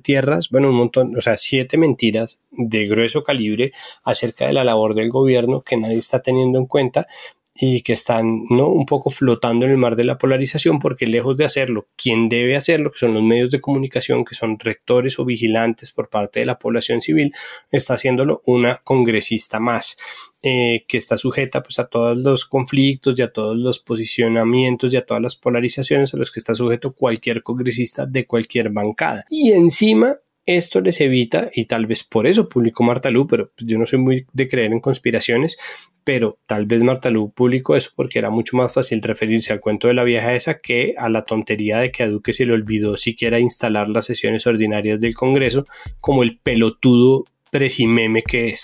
[0.51, 3.73] Bueno, un montón, o sea, siete mentiras de grueso calibre
[4.05, 7.07] acerca de la labor del gobierno que nadie está teniendo en cuenta
[7.63, 8.69] y que están ¿no?
[8.69, 12.57] un poco flotando en el mar de la polarización porque lejos de hacerlo, quien debe
[12.57, 16.47] hacerlo, que son los medios de comunicación, que son rectores o vigilantes por parte de
[16.47, 17.35] la población civil,
[17.71, 19.99] está haciéndolo una congresista más.
[20.43, 24.97] Eh, que está sujeta pues a todos los conflictos y a todos los posicionamientos y
[24.97, 29.27] a todas las polarizaciones a los que está sujeto cualquier congresista de cualquier bancada.
[29.29, 30.17] Y encima
[30.47, 34.27] esto les evita, y tal vez por eso publicó Martalú, pero yo no soy muy
[34.33, 35.57] de creer en conspiraciones,
[36.05, 39.95] pero tal vez Martalú publicó eso porque era mucho más fácil referirse al cuento de
[39.95, 43.39] la vieja esa que a la tontería de que a Duque se le olvidó siquiera
[43.39, 45.65] instalar las sesiones ordinarias del Congreso
[46.01, 48.63] como el pelotudo presimeme que es.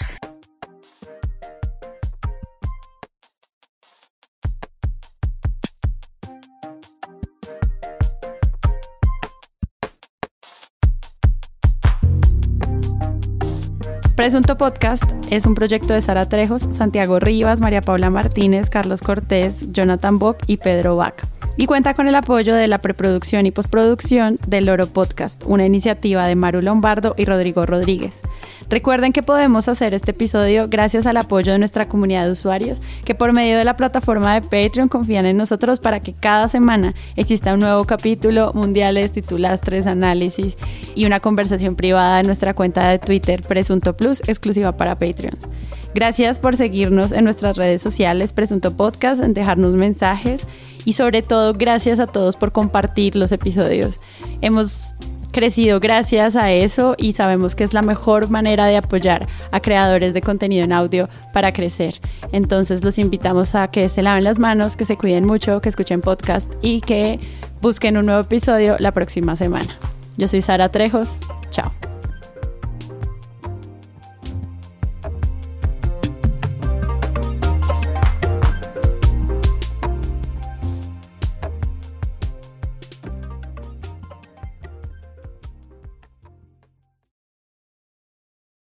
[14.26, 19.70] Presunto Podcast es un proyecto de Sara Trejos, Santiago Rivas, María Paula Martínez, Carlos Cortés,
[19.70, 21.14] Jonathan Bock y Pedro Bach.
[21.58, 26.26] Y cuenta con el apoyo de la preproducción y postproducción del Loro Podcast, una iniciativa
[26.26, 28.20] de Maru Lombardo y Rodrigo Rodríguez.
[28.68, 33.14] Recuerden que podemos hacer este episodio gracias al apoyo de nuestra comunidad de usuarios que
[33.14, 37.54] por medio de la plataforma de Patreon confían en nosotros para que cada semana exista
[37.54, 40.58] un nuevo capítulo, mundiales, titulastres, análisis
[40.94, 45.48] y una conversación privada en nuestra cuenta de Twitter Presunto Plus exclusiva para Patreons.
[45.96, 50.46] Gracias por seguirnos en nuestras redes sociales Presunto Podcast, en dejarnos mensajes
[50.84, 53.98] y sobre todo gracias a todos por compartir los episodios.
[54.42, 54.94] Hemos
[55.32, 60.12] crecido gracias a eso y sabemos que es la mejor manera de apoyar a creadores
[60.12, 61.98] de contenido en audio para crecer.
[62.30, 66.02] Entonces los invitamos a que se laven las manos, que se cuiden mucho, que escuchen
[66.02, 67.20] podcast y que
[67.62, 69.78] busquen un nuevo episodio la próxima semana.
[70.18, 71.16] Yo soy Sara Trejos.
[71.48, 71.72] Chao.